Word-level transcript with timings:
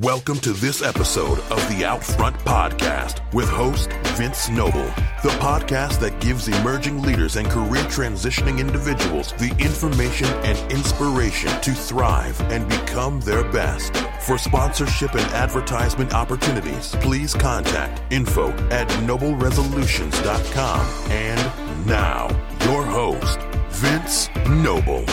Welcome 0.00 0.40
to 0.40 0.52
this 0.52 0.82
episode 0.82 1.38
of 1.38 1.68
the 1.68 1.84
Outfront 1.84 2.36
Podcast 2.40 3.32
with 3.32 3.48
host 3.48 3.92
Vince 4.16 4.48
Noble, 4.48 4.86
the 5.22 5.28
podcast 5.38 6.00
that 6.00 6.20
gives 6.20 6.48
emerging 6.48 7.00
leaders 7.00 7.36
and 7.36 7.48
career 7.48 7.84
transitioning 7.84 8.58
individuals 8.58 9.30
the 9.34 9.54
information 9.60 10.26
and 10.42 10.58
inspiration 10.72 11.48
to 11.60 11.70
thrive 11.70 12.40
and 12.50 12.68
become 12.68 13.20
their 13.20 13.44
best. 13.52 13.96
For 14.22 14.36
sponsorship 14.36 15.14
and 15.14 15.32
advertisement 15.32 16.12
opportunities, 16.12 16.96
please 16.96 17.32
contact 17.32 18.02
info 18.12 18.50
at 18.70 18.88
nobleresolutions.com. 19.06 21.12
And 21.12 21.86
now, 21.86 22.30
your 22.64 22.84
host, 22.84 23.38
Vince 23.70 24.28
Noble. 24.48 25.04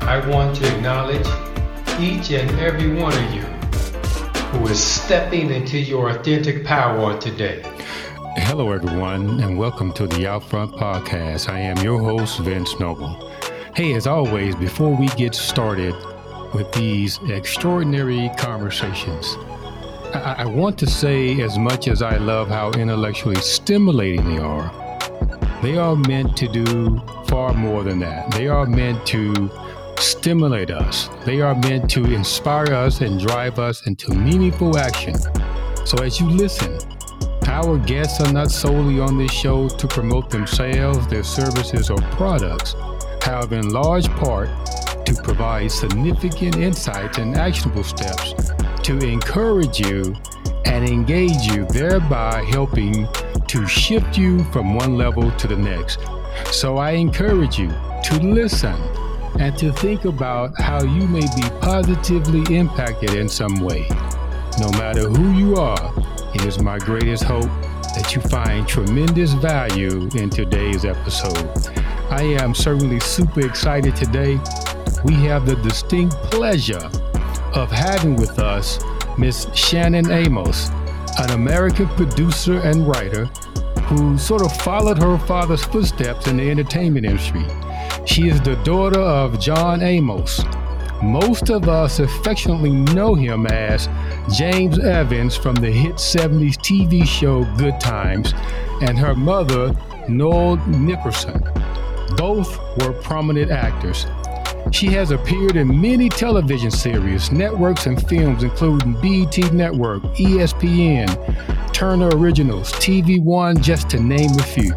I 0.00 0.20
want 0.28 0.56
to 0.56 0.74
acknowledge 0.74 1.28
each 2.00 2.32
and 2.32 2.50
every 2.58 2.92
one 2.92 3.12
of 3.12 3.32
you 3.32 3.55
who 4.56 4.68
is 4.68 4.82
stepping 4.82 5.50
into 5.50 5.78
your 5.78 6.08
authentic 6.08 6.64
power 6.64 7.18
today. 7.20 7.62
Hello, 8.36 8.72
everyone, 8.72 9.40
and 9.40 9.58
welcome 9.58 9.92
to 9.92 10.06
the 10.06 10.24
Outfront 10.24 10.72
Podcast. 10.78 11.50
I 11.50 11.60
am 11.60 11.76
your 11.78 12.00
host, 12.00 12.38
Vince 12.40 12.78
Noble. 12.80 13.30
Hey, 13.74 13.92
as 13.94 14.06
always, 14.06 14.54
before 14.56 14.96
we 14.96 15.08
get 15.08 15.34
started 15.34 15.94
with 16.54 16.72
these 16.72 17.18
extraordinary 17.28 18.30
conversations, 18.38 19.36
I, 20.14 20.36
I 20.38 20.44
want 20.46 20.78
to 20.78 20.86
say, 20.86 21.38
as 21.42 21.58
much 21.58 21.86
as 21.86 22.00
I 22.00 22.16
love 22.16 22.48
how 22.48 22.70
intellectually 22.72 23.36
stimulating 23.36 24.24
they 24.24 24.38
are, 24.38 24.72
they 25.60 25.76
are 25.76 25.96
meant 25.96 26.34
to 26.38 26.48
do 26.48 26.98
far 27.26 27.52
more 27.52 27.82
than 27.82 27.98
that. 27.98 28.30
They 28.30 28.48
are 28.48 28.64
meant 28.64 29.04
to 29.08 29.50
stimulate 29.98 30.70
us. 30.70 31.08
They 31.24 31.40
are 31.40 31.54
meant 31.54 31.90
to 31.90 32.04
inspire 32.04 32.72
us 32.72 33.00
and 33.00 33.20
drive 33.20 33.58
us 33.58 33.86
into 33.86 34.12
meaningful 34.12 34.78
action. 34.78 35.14
So 35.84 35.98
as 36.02 36.20
you 36.20 36.28
listen, 36.28 36.78
our 37.46 37.78
guests 37.78 38.20
are 38.20 38.32
not 38.32 38.50
solely 38.50 39.00
on 39.00 39.18
this 39.18 39.32
show 39.32 39.68
to 39.68 39.86
promote 39.86 40.30
themselves, 40.30 41.06
their 41.06 41.22
services, 41.22 41.90
or 41.90 41.98
products. 42.12 42.74
However, 43.22 43.56
in 43.56 43.70
large 43.70 44.08
part, 44.10 44.48
to 45.06 45.14
provide 45.22 45.70
significant 45.70 46.56
insights 46.56 47.18
and 47.18 47.36
actionable 47.36 47.84
steps 47.84 48.34
to 48.82 48.98
encourage 48.98 49.78
you 49.78 50.14
and 50.64 50.88
engage 50.88 51.42
you, 51.52 51.64
thereby 51.66 52.44
helping 52.50 53.06
to 53.46 53.66
shift 53.66 54.18
you 54.18 54.42
from 54.44 54.74
one 54.74 54.96
level 54.96 55.30
to 55.32 55.46
the 55.46 55.56
next. 55.56 56.00
So 56.52 56.76
I 56.76 56.92
encourage 56.92 57.58
you 57.58 57.68
to 57.68 58.18
listen 58.20 58.74
and 59.38 59.56
to 59.58 59.72
think 59.72 60.04
about 60.04 60.58
how 60.60 60.82
you 60.82 61.06
may 61.06 61.20
be 61.20 61.42
positively 61.60 62.56
impacted 62.56 63.14
in 63.14 63.28
some 63.28 63.60
way. 63.60 63.86
No 64.58 64.70
matter 64.72 65.08
who 65.08 65.32
you 65.32 65.56
are, 65.56 65.92
it 66.34 66.44
is 66.44 66.60
my 66.60 66.78
greatest 66.78 67.24
hope 67.24 67.50
that 67.94 68.14
you 68.14 68.20
find 68.22 68.66
tremendous 68.66 69.32
value 69.32 70.08
in 70.14 70.30
today's 70.30 70.84
episode. 70.84 71.48
I 72.10 72.22
am 72.40 72.54
certainly 72.54 73.00
super 73.00 73.46
excited 73.46 73.96
today. 73.96 74.38
We 75.04 75.14
have 75.26 75.46
the 75.46 75.56
distinct 75.62 76.14
pleasure 76.30 76.90
of 77.52 77.70
having 77.70 78.16
with 78.16 78.38
us 78.38 78.78
Miss 79.18 79.46
Shannon 79.54 80.10
Amos, 80.10 80.70
an 81.18 81.30
American 81.30 81.88
producer 81.88 82.60
and 82.60 82.86
writer 82.86 83.30
who 83.86 84.18
sort 84.18 84.42
of 84.42 84.54
followed 84.62 84.98
her 84.98 85.18
father's 85.18 85.62
footsteps 85.62 86.26
in 86.26 86.36
the 86.36 86.50
entertainment 86.50 87.06
industry. 87.06 87.44
She 88.04 88.28
is 88.28 88.40
the 88.40 88.56
daughter 88.64 89.00
of 89.00 89.38
John 89.38 89.82
Amos. 89.82 90.42
Most 91.02 91.50
of 91.50 91.68
us 91.68 92.00
affectionately 92.00 92.70
know 92.70 93.14
him 93.14 93.46
as 93.46 93.88
James 94.34 94.78
Evans 94.78 95.36
from 95.36 95.54
the 95.54 95.70
hit 95.70 95.96
70s 95.96 96.56
TV 96.56 97.06
show 97.06 97.44
Good 97.56 97.78
Times, 97.80 98.32
and 98.80 98.98
her 98.98 99.14
mother, 99.14 99.76
Noel 100.08 100.56
Mickelson. 100.58 101.44
Both 102.16 102.58
were 102.78 102.92
prominent 102.92 103.50
actors. 103.50 104.06
She 104.72 104.88
has 104.88 105.10
appeared 105.10 105.56
in 105.56 105.80
many 105.80 106.08
television 106.08 106.70
series, 106.70 107.30
networks, 107.30 107.86
and 107.86 108.04
films, 108.08 108.42
including 108.42 108.94
BET 108.94 109.52
Network, 109.52 110.02
ESPN, 110.16 111.72
Turner 111.72 112.08
Originals, 112.08 112.72
TV 112.72 113.22
One, 113.22 113.60
just 113.62 113.88
to 113.90 114.00
name 114.00 114.30
a 114.38 114.42
few. 114.42 114.74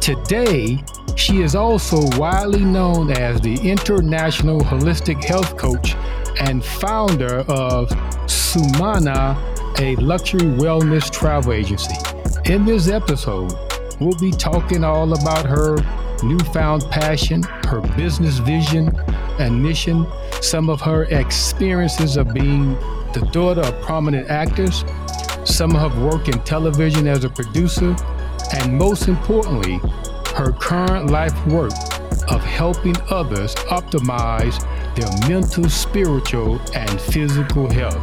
Today, 0.00 0.78
she 1.16 1.40
is 1.42 1.54
also 1.54 2.00
widely 2.18 2.64
known 2.64 3.10
as 3.10 3.40
the 3.40 3.56
International 3.68 4.60
Holistic 4.60 5.22
Health 5.24 5.56
Coach 5.56 5.94
and 6.40 6.64
founder 6.64 7.40
of 7.48 7.88
Sumanah, 8.26 9.36
a 9.80 9.96
luxury 9.96 10.40
wellness 10.40 11.10
travel 11.10 11.54
agency. 11.54 11.96
In 12.44 12.64
this 12.64 12.88
episode, 12.88 13.52
we'll 14.00 14.18
be 14.18 14.30
talking 14.30 14.84
all 14.84 15.12
about 15.12 15.44
her 15.46 15.76
newfound 16.22 16.84
passion, 16.90 17.42
her 17.66 17.80
business 17.96 18.38
vision 18.38 18.88
and 19.38 19.62
mission, 19.62 20.06
some 20.40 20.68
of 20.68 20.80
her 20.80 21.04
experiences 21.04 22.16
of 22.16 22.32
being 22.32 22.74
the 23.12 23.28
daughter 23.32 23.62
of 23.62 23.80
prominent 23.82 24.28
actors, 24.30 24.84
some 25.44 25.74
of 25.74 25.92
her 25.92 26.04
work 26.04 26.28
in 26.28 26.38
television 26.44 27.06
as 27.06 27.24
a 27.24 27.30
producer, 27.30 27.96
and 28.54 28.76
most 28.76 29.08
importantly, 29.08 29.78
her 30.34 30.52
current 30.52 31.10
life 31.10 31.46
work 31.46 31.72
of 32.28 32.42
helping 32.44 32.96
others 33.10 33.54
optimize 33.70 34.58
their 34.94 35.28
mental, 35.28 35.68
spiritual, 35.68 36.60
and 36.74 37.00
physical 37.00 37.70
health. 37.70 37.98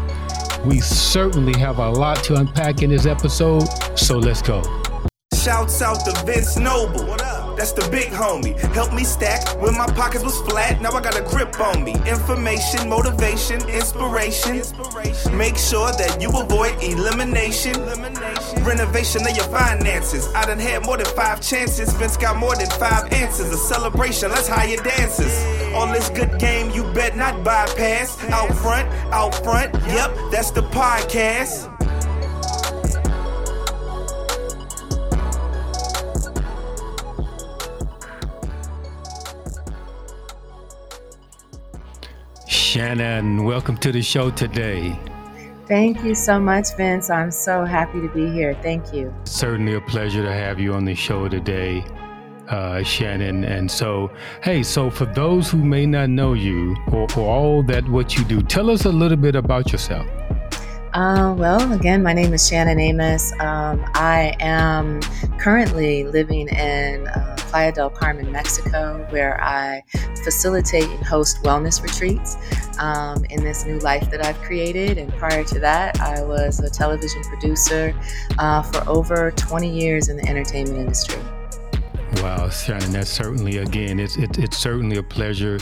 We 0.66 0.80
certainly 0.80 1.58
have 1.60 1.78
a 1.78 1.90
lot 1.92 2.24
to 2.26 2.36
unpack 2.36 2.82
in 2.82 2.90
this 2.90 3.06
episode, 3.06 3.68
so 3.96 4.18
let's 4.18 4.42
go. 4.42 4.64
Shouts 5.34 5.82
out 5.82 6.04
to 6.06 6.26
Vince 6.26 6.58
Noble. 6.58 7.16
That's 7.56 7.72
the 7.72 7.88
big 7.90 8.10
homie. 8.10 8.58
Helped 8.74 8.94
me 8.94 9.04
stack 9.04 9.60
when 9.62 9.78
my 9.78 9.88
pockets 9.88 10.24
was 10.24 10.38
flat. 10.42 10.82
Now 10.82 10.92
I 10.92 11.02
got 11.02 11.18
a 11.18 11.22
grip 11.22 11.60
on 11.60 11.84
me. 11.84 11.94
Information, 12.08 12.90
motivation, 12.90 13.62
inspiration. 13.70 14.62
Make 15.38 15.58
sure 15.58 15.92
that 15.92 16.18
you 16.22 16.30
avoid 16.30 16.82
elimination. 16.84 17.74
Renovation 18.64 19.22
of 19.28 19.36
your 19.36 19.48
finances. 19.48 20.28
I 20.34 20.46
done 20.46 20.60
had 20.60 20.86
more 20.86 20.98
than 20.98 21.08
five 21.08 21.42
chances. 21.42 21.94
Vince 21.94 22.18
got 22.18 22.38
more 22.38 22.56
than 22.56 22.70
five 22.72 23.12
answers. 23.14 23.50
A 23.52 23.58
celebration, 23.58 24.32
let's 24.32 24.48
hire 24.48 24.78
dancers. 24.78 25.36
All 25.74 25.88
this 25.92 26.10
good 26.10 26.38
game, 26.40 26.72
you 26.72 26.84
bet 26.94 27.16
not 27.16 27.44
bypass. 27.44 28.22
Out 28.30 28.54
front, 28.56 28.88
out 29.14 29.36
front. 29.44 29.74
Yep, 29.88 30.12
that's 30.32 30.52
the 30.52 30.62
podcast. 30.62 31.72
Shannon, 42.76 43.46
welcome 43.46 43.78
to 43.78 43.92
the 43.94 44.02
show 44.02 44.30
today. 44.30 45.00
Thank 45.66 46.04
you 46.04 46.14
so 46.14 46.42
much, 46.42 46.76
Vince. 46.76 47.10
I'm 47.10 47.32
so 47.32 47.64
happy 47.64 48.02
to 48.02 48.10
be 48.10 48.30
here. 48.30 48.54
Thank 48.56 48.94
you. 48.94 49.16
Certainly 49.24 49.76
a 49.76 49.80
pleasure 49.80 50.22
to 50.22 50.34
have 50.34 50.60
you 50.60 50.74
on 50.74 50.84
the 50.84 50.94
show 50.94 51.30
today, 51.30 51.86
uh, 52.50 52.84
Shannon. 52.84 53.46
And 53.46 53.72
so, 53.72 54.12
hey, 54.44 54.62
so 54.62 54.90
for 54.90 55.06
those 55.06 55.50
who 55.50 55.64
may 55.64 55.86
not 55.86 56.10
know 56.10 56.34
you 56.34 56.76
or, 56.92 57.08
or 57.16 57.34
all 57.34 57.64
that 57.64 57.88
what 57.88 58.18
you 58.18 58.26
do, 58.26 58.42
tell 58.42 58.70
us 58.70 58.84
a 58.84 58.92
little 58.92 59.16
bit 59.16 59.38
about 59.38 59.72
yourself. 59.72 60.06
Uh, 60.94 61.34
well, 61.38 61.72
again, 61.72 62.04
my 62.04 62.12
name 62.12 62.34
is 62.34 62.46
Shannon 62.46 62.78
Amos. 62.78 63.32
Um, 63.40 63.86
I 63.94 64.36
am 64.42 65.00
currently 65.40 66.04
living 66.04 66.50
in 66.50 67.08
uh, 67.08 67.35
Playa 67.56 67.72
del 67.72 67.90
Carmen, 67.90 68.30
Mexico, 68.34 69.08
where 69.12 69.42
I 69.42 69.82
facilitate 70.26 70.90
and 70.90 71.06
host 71.06 71.42
wellness 71.44 71.82
retreats 71.82 72.36
um, 72.80 73.24
in 73.30 73.46
this 73.46 73.66
new 73.66 73.80
life 73.80 74.12
that 74.12 74.26
I've 74.26 74.38
created. 74.42 74.98
And 74.98 75.10
prior 75.14 75.46
to 75.46 75.60
that, 75.62 75.98
I 76.02 76.22
was 76.22 76.60
a 76.60 76.70
television 76.70 77.22
producer 77.24 77.96
uh, 78.40 78.62
for 78.62 78.86
over 78.90 79.32
20 79.32 79.70
years 79.70 80.10
in 80.10 80.18
the 80.18 80.28
entertainment 80.28 80.80
industry. 80.80 81.22
Wow, 82.16 82.50
Shannon, 82.50 82.92
that's 82.92 83.10
certainly, 83.10 83.60
again, 83.60 84.02
it's, 84.02 84.18
it, 84.18 84.38
it's 84.38 84.58
certainly 84.58 84.98
a 84.98 85.04
pleasure 85.04 85.58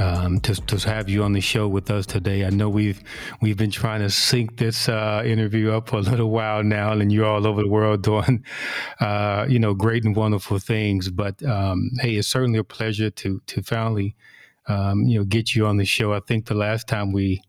um, 0.00 0.40
to, 0.40 0.54
to 0.54 0.88
have 0.88 1.08
you 1.08 1.22
on 1.22 1.32
the 1.32 1.40
show 1.40 1.68
with 1.68 1.90
us 1.90 2.06
today. 2.06 2.44
I 2.44 2.50
know 2.50 2.68
we've 2.68 3.02
we've 3.40 3.56
been 3.56 3.70
trying 3.70 4.00
to 4.00 4.10
sync 4.10 4.56
this 4.56 4.88
uh, 4.88 5.22
interview 5.24 5.72
up 5.72 5.88
for 5.88 5.96
a 5.96 6.00
little 6.00 6.30
while 6.30 6.62
now, 6.62 6.92
and 6.92 7.12
you're 7.12 7.26
all 7.26 7.46
over 7.46 7.62
the 7.62 7.68
world 7.68 8.02
doing, 8.02 8.44
uh, 9.00 9.46
you 9.48 9.58
know, 9.58 9.74
great 9.74 10.04
and 10.04 10.16
wonderful 10.16 10.58
things. 10.58 11.10
But 11.10 11.42
um, 11.44 11.90
hey, 12.00 12.16
it's 12.16 12.28
certainly 12.28 12.58
a 12.58 12.64
pleasure 12.64 13.10
to 13.10 13.40
to 13.46 13.62
finally, 13.62 14.16
um, 14.68 15.02
you 15.02 15.18
know, 15.18 15.24
get 15.24 15.54
you 15.54 15.66
on 15.66 15.76
the 15.76 15.84
show. 15.84 16.12
I 16.12 16.20
think 16.20 16.46
the 16.46 16.54
last 16.54 16.88
time 16.88 17.12
we 17.12 17.42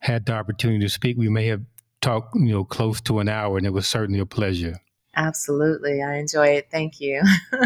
had 0.00 0.26
the 0.26 0.32
opportunity 0.32 0.84
to 0.84 0.90
speak, 0.90 1.16
we 1.16 1.28
may 1.28 1.46
have 1.46 1.62
talked, 2.00 2.34
you 2.34 2.52
know, 2.52 2.64
close 2.64 3.00
to 3.02 3.18
an 3.18 3.28
hour, 3.28 3.56
and 3.56 3.66
it 3.66 3.72
was 3.72 3.88
certainly 3.88 4.20
a 4.20 4.26
pleasure. 4.26 4.78
Absolutely, 5.16 6.02
I 6.02 6.18
enjoy 6.18 6.48
it. 6.48 6.68
Thank 6.70 7.00
you. 7.00 7.22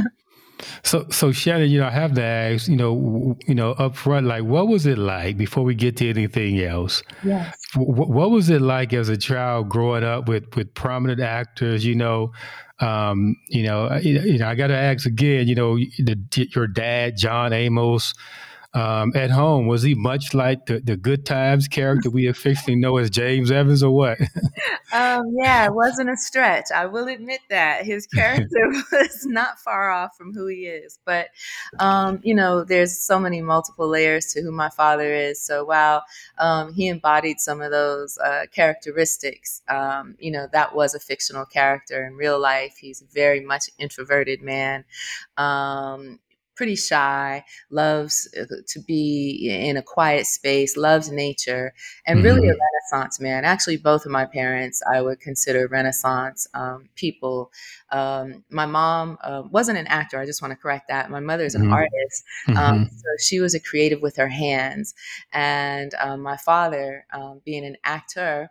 So, 0.83 1.07
so 1.11 1.33
Shannon, 1.33 1.71
you 1.71 1.81
know, 1.81 1.87
I 1.87 1.91
have 1.91 2.15
to 2.15 2.23
ask, 2.23 2.69
you 2.69 2.77
know, 2.77 3.37
you 3.47 3.55
know, 3.55 3.73
up 3.73 3.97
front, 3.97 4.27
like, 4.27 4.45
what 4.45 4.69
was 4.69 4.87
it 4.87 4.99
like 4.99 5.37
before 5.37 5.65
we 5.65 5.75
get 5.75 5.97
to 5.99 6.09
anything 6.09 6.61
else? 6.61 7.03
Yes. 7.25 7.57
What, 7.75 8.09
what 8.09 8.31
was 8.31 8.51
it 8.51 8.61
like 8.61 8.93
as 8.93 9.09
a 9.09 9.17
child 9.17 9.69
growing 9.69 10.05
up 10.05 10.29
with 10.29 10.55
with 10.57 10.75
prominent 10.75 11.21
actors? 11.21 11.85
You 11.85 11.95
know, 11.95 12.33
um, 12.81 13.37
you 13.49 13.63
know, 13.63 13.97
you 13.97 14.39
know, 14.39 14.49
I 14.49 14.55
got 14.55 14.69
to 14.69 14.77
ask 14.77 15.07
again. 15.07 15.49
You 15.49 15.55
know, 15.55 15.77
the, 15.77 16.49
your 16.55 16.67
dad, 16.67 17.17
John 17.17 17.53
Amos 17.53 18.15
um, 18.75 19.13
at 19.15 19.31
home? 19.31 19.67
Was 19.67 19.83
he 19.83 19.95
much 19.95 20.35
like 20.35 20.67
the, 20.67 20.81
the 20.81 20.97
Good 20.97 21.27
Times 21.27 21.69
character 21.69 22.11
we 22.11 22.27
officially 22.27 22.77
know 22.77 22.97
as 22.97 23.11
James 23.11 23.51
Evans, 23.51 23.83
or 23.83 23.95
what? 23.95 24.21
um, 24.93 25.35
yeah, 25.37 25.67
it 25.67 25.75
wasn't 25.75 26.11
a 26.11 26.17
stretch. 26.17 26.67
I 26.75 26.87
will 26.87 27.09
admit 27.09 27.41
that 27.51 27.85
his 27.85 28.07
character 28.15 28.71
was 28.93 29.27
not 29.27 29.59
far 29.59 29.91
off 29.91 30.17
from 30.17 30.33
who 30.33 30.47
he 30.47 30.67
is. 30.67 30.99
But 31.05 31.29
um, 31.79 32.21
you 32.23 32.35
know, 32.35 32.65
there's 32.65 32.99
so 32.99 33.19
many 33.19 33.43
multiple 33.43 33.89
layers 33.89 34.27
to 34.33 34.43
who 34.43 34.53
my 34.53 34.71
father 34.71 35.13
is. 35.13 35.41
So 35.41 35.65
while 35.65 36.05
um, 36.39 36.73
he 36.73 36.89
embodied 36.89 37.41
some 37.41 37.61
of 37.61 37.71
those 37.71 38.17
uh, 38.19 38.47
characteristics, 38.53 39.63
um, 39.69 40.17
you 40.19 40.31
know, 40.31 40.49
that 40.53 40.75
was 40.75 40.95
a 40.95 41.01
fictional 41.01 41.45
character. 41.45 42.07
In 42.07 42.15
real 42.15 42.41
life, 42.41 42.77
he's 42.79 43.03
a 43.03 43.07
very 43.07 43.41
much 43.41 43.65
introverted 43.79 44.41
man. 44.41 44.85
Pretty 46.63 46.77
shy, 46.77 47.45
loves 47.71 48.33
uh, 48.41 48.45
to 48.69 48.79
be 48.79 49.49
in 49.51 49.77
a 49.77 49.83
quiet 49.83 50.27
space, 50.27 50.77
loves 50.77 51.11
nature, 51.11 51.75
and 52.07 52.19
mm-hmm. 52.19 52.25
really 52.25 52.49
a 52.49 52.53
mm-hmm. 52.53 52.61
Renaissance 52.93 53.19
man. 53.19 53.45
Actually, 53.45 53.79
both 53.79 54.05
of 54.05 54.13
my 54.13 54.27
parents 54.27 54.81
I 54.95 55.01
would 55.03 55.19
consider 55.19 55.67
Renaissance 55.67 56.47
um, 56.55 56.89
people. 56.95 57.51
Um, 57.91 58.45
my 58.49 58.65
mom 58.65 59.19
uh, 59.25 59.43
wasn't 59.51 59.79
an 59.79 59.89
actor. 59.89 60.21
I 60.21 60.25
just 60.25 60.41
want 60.41 60.53
to 60.53 60.57
correct 60.57 60.87
that. 60.87 61.11
My 61.11 61.19
mother's 61.19 61.57
an 61.57 61.63
mm-hmm. 61.63 61.73
artist, 61.73 62.25
um, 62.51 62.55
mm-hmm. 62.55 62.85
so 62.85 63.09
she 63.19 63.41
was 63.41 63.57
a 63.57 63.61
creative 63.61 64.01
with 64.01 64.15
her 64.15 64.29
hands, 64.29 64.95
and 65.33 65.93
um, 65.95 66.21
my 66.21 66.37
father, 66.37 67.05
um, 67.13 67.41
being 67.45 67.65
an 67.65 67.77
actor, 67.83 68.47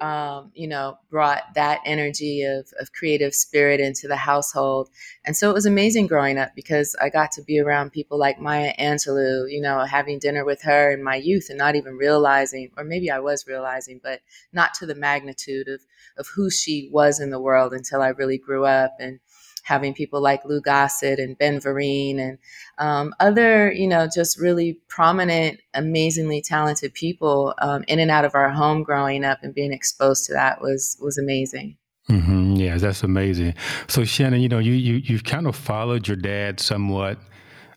um, 0.00 0.50
you 0.54 0.66
know, 0.66 0.96
brought 1.10 1.42
that 1.56 1.80
energy 1.84 2.42
of, 2.42 2.72
of 2.80 2.92
creative 2.94 3.34
spirit 3.34 3.80
into 3.80 4.08
the 4.08 4.16
household, 4.16 4.88
and 5.26 5.36
so 5.36 5.50
it 5.50 5.52
was 5.52 5.66
amazing 5.66 6.06
growing 6.06 6.38
up 6.38 6.54
because 6.54 6.96
I 7.02 7.10
got 7.10 7.32
to 7.32 7.40
to 7.40 7.46
be 7.50 7.58
around 7.58 7.90
people 7.90 8.16
like 8.16 8.40
Maya 8.40 8.72
Angelou, 8.78 9.50
you 9.50 9.60
know, 9.60 9.80
having 9.80 10.20
dinner 10.20 10.44
with 10.44 10.62
her 10.62 10.92
in 10.92 11.02
my 11.02 11.16
youth 11.16 11.46
and 11.48 11.58
not 11.58 11.74
even 11.74 11.96
realizing, 11.96 12.70
or 12.76 12.84
maybe 12.84 13.10
I 13.10 13.18
was 13.18 13.44
realizing, 13.48 14.00
but 14.00 14.20
not 14.52 14.72
to 14.74 14.86
the 14.86 14.94
magnitude 14.94 15.66
of, 15.66 15.80
of 16.16 16.28
who 16.28 16.48
she 16.48 16.88
was 16.92 17.18
in 17.18 17.30
the 17.30 17.40
world 17.40 17.72
until 17.72 18.02
I 18.02 18.08
really 18.08 18.38
grew 18.38 18.64
up 18.64 18.94
and 19.00 19.18
having 19.64 19.94
people 19.94 20.20
like 20.20 20.44
Lou 20.44 20.60
Gossett 20.60 21.18
and 21.18 21.36
Ben 21.36 21.58
Vereen 21.58 22.20
and 22.20 22.38
um, 22.78 23.14
other, 23.18 23.72
you 23.72 23.88
know, 23.88 24.08
just 24.12 24.38
really 24.38 24.78
prominent, 24.88 25.60
amazingly 25.74 26.40
talented 26.40 26.94
people 26.94 27.52
um, 27.58 27.84
in 27.88 27.98
and 27.98 28.12
out 28.12 28.24
of 28.24 28.36
our 28.36 28.50
home 28.50 28.84
growing 28.84 29.24
up 29.24 29.40
and 29.42 29.54
being 29.54 29.72
exposed 29.72 30.24
to 30.26 30.32
that 30.34 30.60
was 30.60 30.96
was 31.00 31.18
amazing. 31.18 31.76
Mm-hmm. 32.08 32.54
Yeah, 32.54 32.78
that's 32.78 33.02
amazing. 33.02 33.54
So 33.86 34.04
Shannon, 34.04 34.40
you 34.40 34.48
know, 34.48 34.58
you 34.58 34.72
you 34.72 34.94
you've 34.94 35.24
kind 35.24 35.46
of 35.46 35.56
followed 35.56 36.08
your 36.08 36.16
dad 36.16 36.58
somewhat 36.60 37.18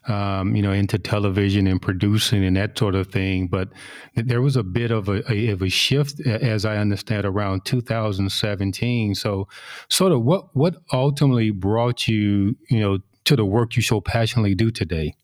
um, 0.08 0.54
you 0.54 0.62
know, 0.62 0.72
into 0.72 0.98
television 0.98 1.66
and 1.66 1.80
producing 1.80 2.44
and 2.44 2.56
that 2.56 2.78
sort 2.78 2.94
of 2.94 3.08
thing. 3.08 3.48
But 3.48 3.70
there 4.14 4.42
was 4.42 4.56
a 4.56 4.62
bit 4.62 4.90
of 4.90 5.08
a, 5.08 5.22
a, 5.32 5.48
of 5.48 5.62
a 5.62 5.68
shift, 5.68 6.20
as 6.26 6.64
I 6.64 6.76
understand, 6.76 7.24
around 7.24 7.64
2017. 7.64 9.14
So, 9.14 9.48
sort 9.88 10.12
of, 10.12 10.22
what 10.22 10.54
what 10.54 10.76
ultimately 10.92 11.50
brought 11.50 12.06
you, 12.08 12.56
you 12.68 12.80
know, 12.80 12.98
to 13.24 13.36
the 13.36 13.44
work 13.44 13.76
you 13.76 13.82
so 13.82 14.00
passionately 14.00 14.54
do 14.54 14.70
today? 14.70 15.14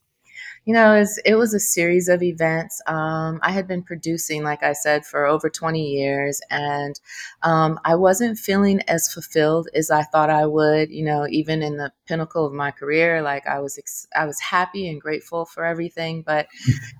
You 0.65 0.75
know, 0.75 0.93
it 0.93 0.99
was, 0.99 1.19
it 1.25 1.35
was 1.35 1.53
a 1.55 1.59
series 1.59 2.07
of 2.07 2.21
events. 2.21 2.81
Um, 2.85 3.39
I 3.41 3.51
had 3.51 3.67
been 3.67 3.81
producing, 3.81 4.43
like 4.43 4.61
I 4.61 4.73
said, 4.73 5.05
for 5.05 5.25
over 5.25 5.49
20 5.49 5.83
years, 5.83 6.39
and 6.51 6.99
um, 7.41 7.79
I 7.83 7.95
wasn't 7.95 8.37
feeling 8.37 8.81
as 8.87 9.11
fulfilled 9.11 9.69
as 9.73 9.89
I 9.89 10.03
thought 10.03 10.29
I 10.29 10.45
would. 10.45 10.91
You 10.91 11.03
know, 11.03 11.25
even 11.27 11.63
in 11.63 11.77
the 11.77 11.91
pinnacle 12.05 12.45
of 12.45 12.53
my 12.53 12.69
career, 12.69 13.23
like 13.23 13.47
I 13.47 13.59
was, 13.59 13.79
ex- 13.79 14.07
I 14.15 14.25
was 14.25 14.39
happy 14.39 14.87
and 14.87 15.01
grateful 15.01 15.45
for 15.45 15.65
everything, 15.65 16.21
but 16.21 16.47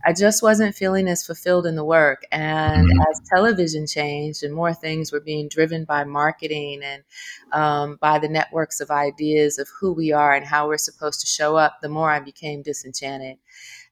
I 0.06 0.14
just 0.14 0.42
wasn't 0.42 0.74
feeling 0.74 1.08
as 1.08 1.24
fulfilled 1.24 1.68
in 1.68 1.76
the 1.76 1.86
work. 1.86 2.26
And 2.32 2.88
mm-hmm. 2.88 3.02
as 3.12 3.22
television 3.30 3.86
changed 3.86 4.42
and 4.42 4.56
more 4.56 4.74
things 4.74 5.12
were 5.12 5.20
being 5.20 5.48
driven 5.48 5.86
by 5.86 6.04
marketing 6.04 6.82
and 6.84 7.04
um, 7.52 7.98
by 8.02 8.18
the 8.18 8.30
networks 8.30 8.80
of 8.80 8.90
ideas 8.90 9.60
of 9.60 9.68
who 9.80 9.94
we 9.94 10.12
are 10.12 10.34
and 10.34 10.46
how 10.46 10.68
we're 10.68 10.78
supposed 10.78 11.20
to 11.22 11.28
show 11.28 11.58
up, 11.58 11.78
the 11.82 11.90
more 11.90 12.10
I 12.10 12.20
became 12.20 12.64
disenchanted. 12.64 13.38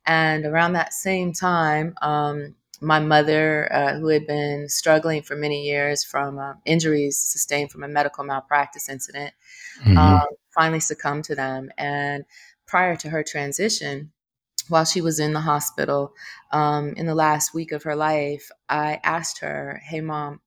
And 0.10 0.44
around 0.44 0.74
that 0.74 0.92
same 0.92 1.34
time, 1.34 1.94
um, 2.02 2.56
my 2.82 3.00
mother, 3.00 3.72
uh, 3.72 4.00
who 4.00 4.08
had 4.08 4.26
been 4.26 4.68
struggling 4.68 5.22
for 5.22 5.36
many 5.36 5.62
years 5.68 6.04
from 6.04 6.40
uh, 6.40 6.54
injuries 6.66 7.20
sustained 7.20 7.72
from 7.72 7.84
a 7.84 7.88
medical 7.88 8.24
malpractice 8.24 8.90
incident, 8.90 9.36
mm-hmm. 9.82 9.98
um, 10.00 10.26
finally 10.50 10.80
succumbed 10.80 11.26
to 11.26 11.36
them. 11.36 11.70
And 11.78 12.26
prior 12.66 12.96
to 12.96 13.10
her 13.10 13.22
transition, 13.22 14.12
while 14.68 14.84
she 14.86 15.00
was 15.00 15.20
in 15.20 15.34
the 15.34 15.42
hospital 15.42 16.14
um, 16.52 16.94
in 16.98 17.06
the 17.06 17.14
last 17.14 17.54
week 17.54 17.72
of 17.72 17.84
her 17.84 17.96
life, 17.96 18.50
I 18.68 19.00
asked 19.04 19.42
her, 19.42 19.80
Hey, 19.84 20.02
mom, 20.02 20.42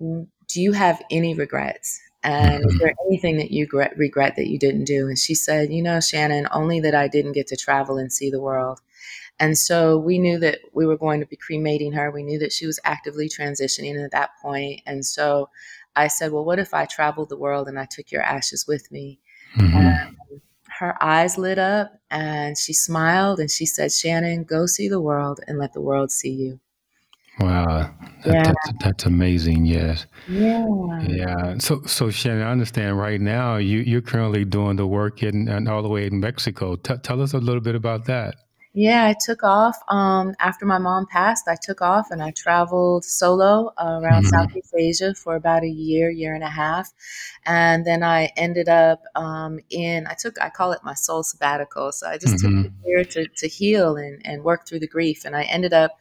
do 0.00 0.60
you 0.60 0.72
have 0.72 1.00
any 1.12 1.32
regrets? 1.34 2.00
And 2.24 2.64
is 2.64 2.78
there 2.78 2.94
anything 3.08 3.36
that 3.38 3.50
you 3.50 3.66
regret 3.96 4.36
that 4.36 4.48
you 4.48 4.58
didn't 4.58 4.84
do? 4.84 5.08
And 5.08 5.18
she 5.18 5.34
said, 5.34 5.72
You 5.72 5.82
know, 5.82 6.00
Shannon, 6.00 6.46
only 6.52 6.80
that 6.80 6.94
I 6.94 7.08
didn't 7.08 7.32
get 7.32 7.48
to 7.48 7.56
travel 7.56 7.98
and 7.98 8.12
see 8.12 8.30
the 8.30 8.40
world. 8.40 8.80
And 9.40 9.58
so 9.58 9.98
we 9.98 10.18
knew 10.18 10.38
that 10.38 10.60
we 10.72 10.86
were 10.86 10.96
going 10.96 11.20
to 11.20 11.26
be 11.26 11.36
cremating 11.36 11.92
her. 11.92 12.10
We 12.10 12.22
knew 12.22 12.38
that 12.38 12.52
she 12.52 12.66
was 12.66 12.78
actively 12.84 13.28
transitioning 13.28 14.02
at 14.02 14.12
that 14.12 14.30
point. 14.40 14.82
And 14.86 15.04
so 15.04 15.50
I 15.96 16.08
said, 16.08 16.32
Well, 16.32 16.44
what 16.44 16.60
if 16.60 16.72
I 16.74 16.86
traveled 16.86 17.28
the 17.28 17.36
world 17.36 17.68
and 17.68 17.78
I 17.78 17.86
took 17.86 18.12
your 18.12 18.22
ashes 18.22 18.66
with 18.68 18.90
me? 18.92 19.18
Mm-hmm. 19.56 20.14
her 20.78 20.96
eyes 21.02 21.36
lit 21.36 21.58
up 21.58 21.92
and 22.10 22.56
she 22.56 22.72
smiled 22.72 23.38
and 23.38 23.50
she 23.50 23.66
said, 23.66 23.92
Shannon, 23.92 24.44
go 24.44 24.64
see 24.64 24.88
the 24.88 25.00
world 25.00 25.40
and 25.46 25.58
let 25.58 25.74
the 25.74 25.82
world 25.82 26.10
see 26.10 26.30
you. 26.30 26.60
Wow, 27.42 27.90
that, 28.24 28.26
yeah. 28.26 28.42
that's 28.44 28.72
that's 28.84 29.04
amazing. 29.06 29.66
Yes. 29.66 30.06
Yeah. 30.28 30.66
Yeah. 31.02 31.58
So, 31.58 31.82
so 31.86 32.10
Shannon, 32.10 32.42
I 32.42 32.50
understand 32.50 32.98
right 32.98 33.20
now 33.20 33.56
you 33.56 33.78
you're 33.80 34.00
currently 34.02 34.44
doing 34.44 34.76
the 34.76 34.86
work 34.86 35.22
in 35.22 35.48
and 35.48 35.68
all 35.68 35.82
the 35.82 35.88
way 35.88 36.06
in 36.06 36.20
Mexico. 36.20 36.76
T- 36.76 36.96
tell 37.02 37.20
us 37.20 37.32
a 37.32 37.38
little 37.38 37.60
bit 37.60 37.74
about 37.74 38.04
that. 38.06 38.36
Yeah, 38.74 39.04
I 39.04 39.14
took 39.20 39.42
off 39.42 39.76
um, 39.88 40.34
after 40.40 40.64
my 40.64 40.78
mom 40.78 41.06
passed. 41.06 41.46
I 41.46 41.56
took 41.60 41.82
off 41.82 42.10
and 42.10 42.22
I 42.22 42.30
traveled 42.30 43.04
solo 43.04 43.70
uh, 43.76 44.00
around 44.02 44.24
mm-hmm. 44.24 44.28
Southeast 44.28 44.74
Asia 44.74 45.14
for 45.14 45.36
about 45.36 45.62
a 45.62 45.68
year, 45.68 46.08
year 46.08 46.34
and 46.34 46.42
a 46.42 46.48
half, 46.48 46.90
and 47.44 47.84
then 47.84 48.02
I 48.02 48.30
ended 48.34 48.70
up 48.70 49.02
um, 49.14 49.58
in. 49.68 50.06
I 50.06 50.14
took. 50.14 50.40
I 50.40 50.48
call 50.48 50.72
it 50.72 50.80
my 50.82 50.94
soul 50.94 51.22
sabbatical. 51.22 51.92
So 51.92 52.06
I 52.06 52.16
just 52.16 52.36
mm-hmm. 52.36 52.62
took 52.62 52.72
a 52.72 52.88
year 52.88 53.04
to 53.04 53.26
to 53.26 53.48
heal 53.48 53.96
and 53.96 54.22
and 54.24 54.42
work 54.42 54.66
through 54.66 54.80
the 54.80 54.88
grief, 54.88 55.26
and 55.26 55.36
I 55.36 55.42
ended 55.42 55.74
up. 55.74 55.98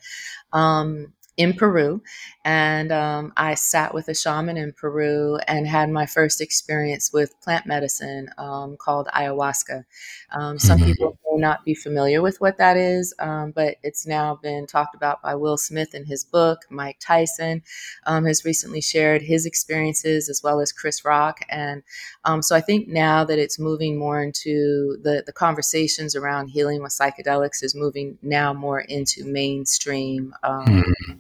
Um, 0.54 1.14
in 1.38 1.54
Peru. 1.54 2.02
And 2.44 2.92
um, 2.92 3.34
I 3.38 3.54
sat 3.54 3.94
with 3.94 4.08
a 4.08 4.16
shaman 4.16 4.58
in 4.58 4.74
Peru 4.74 5.38
and 5.48 5.68
had 5.68 5.92
my 5.92 6.08
first 6.08 6.42
experience 6.42 7.14
with 7.14 7.40
plant 7.42 7.68
medicine 7.68 8.30
um, 8.40 8.78
called 8.78 9.08
ayahuasca. 9.14 9.86
Um, 10.32 10.58
some 10.58 10.80
mm-hmm. 10.80 10.88
people 10.88 11.20
may 11.30 11.40
not 11.40 11.64
be 11.64 11.76
familiar 11.76 12.20
with 12.22 12.42
what 12.42 12.58
that 12.58 12.78
is, 12.78 13.14
um, 13.20 13.52
but 13.52 13.76
it's 13.84 14.08
now 14.08 14.40
been 14.42 14.66
talked 14.66 14.96
about 14.96 15.22
by 15.22 15.36
Will 15.36 15.58
Smith 15.58 15.94
in 15.94 16.06
his 16.06 16.24
book. 16.24 16.62
Mike 16.72 16.98
Tyson 17.00 17.62
um, 18.08 18.26
has 18.26 18.44
recently 18.44 18.82
shared 18.82 19.22
his 19.22 19.46
experiences 19.46 20.28
as 20.28 20.42
well 20.44 20.60
as 20.62 20.72
Chris 20.72 21.06
Rock. 21.06 21.42
And 21.48 21.84
um, 22.26 22.42
so 22.42 22.56
I 22.56 22.62
think 22.62 22.88
now 22.88 23.24
that 23.24 23.38
it's 23.38 23.60
moving 23.60 24.00
more 24.00 24.20
into 24.20 24.98
the, 25.04 25.22
the 25.24 25.34
conversations 25.34 26.16
around 26.16 26.48
healing 26.48 26.82
with 26.82 26.92
psychedelics 26.92 27.64
is 27.64 27.76
moving 27.76 28.18
now 28.24 28.52
more 28.52 28.80
into 28.80 29.26
mainstream. 29.26 30.34
Mm-hmm 30.44 31.20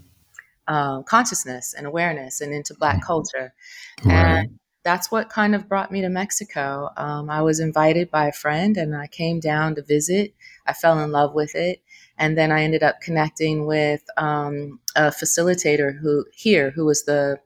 um, 0.72 1.04
consciousness 1.04 1.74
and 1.78 1.86
awareness 1.86 2.40
and 2.40 2.54
into 2.54 2.74
Black 2.74 2.98
mm. 2.98 3.06
culture. 3.06 3.54
Right. 4.06 4.13
And 4.13 4.60
that's 4.84 5.12
what 5.12 5.30
kind 5.30 5.54
of 5.54 5.68
brought 5.68 5.92
me 5.92 6.00
to 6.01 6.08
Mexico. 6.08 6.90
Um, 6.96 7.30
I 7.30 7.42
was 7.42 7.60
invited 7.60 8.10
by 8.10 8.28
a 8.28 8.32
friend 8.32 8.78
and 8.78 8.96
I 8.96 9.08
came 9.08 9.42
down 9.42 9.75
to 9.75 9.84
visit. 9.84 10.34
I 10.66 10.72
fell 10.72 10.98
in 11.00 11.12
love 11.12 11.34
with 11.34 11.56
it. 11.56 11.82
And 12.18 12.38
then 12.38 12.54
I 12.54 12.63
ended 12.63 12.84
up 12.84 13.01
connecting 13.01 13.66
with 13.66 14.01
um, 14.16 14.80
a 14.96 15.10
facilitator 15.10 16.00
who 16.00 16.25
here, 16.34 16.72
who 16.72 16.86
was 16.86 17.04
the 17.04 17.40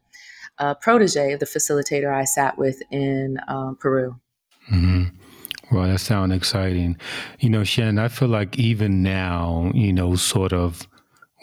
uh, 0.60 0.76
protege 0.76 1.34
of 1.34 1.40
the 1.40 1.46
facilitator 1.48 2.14
I 2.14 2.26
sat 2.26 2.60
with 2.60 2.80
in 2.92 3.38
um, 3.48 3.76
Peru. 3.76 4.20
Mm-hmm. 4.72 5.06
Well, 5.72 5.88
that 5.88 6.00
sounds 6.00 6.34
exciting. 6.34 6.98
You 7.40 7.50
know, 7.50 7.64
Shannon, 7.64 7.98
I 7.98 8.08
feel 8.08 8.28
like 8.28 8.60
even 8.60 9.02
now, 9.02 9.72
you 9.74 9.92
know, 9.92 10.16
sort 10.16 10.54
of 10.54 10.88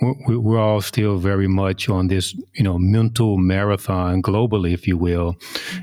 we're 0.03 0.59
all 0.59 0.81
still 0.81 1.17
very 1.17 1.47
much 1.47 1.89
on 1.89 2.09
this, 2.09 2.35
you 2.55 2.65
know, 2.65 2.79
mental 2.79 3.39
marathon 3.39 4.21
globally, 4.21 4.73
if 4.73 4.89
you 4.89 4.97
will, 4.97 5.37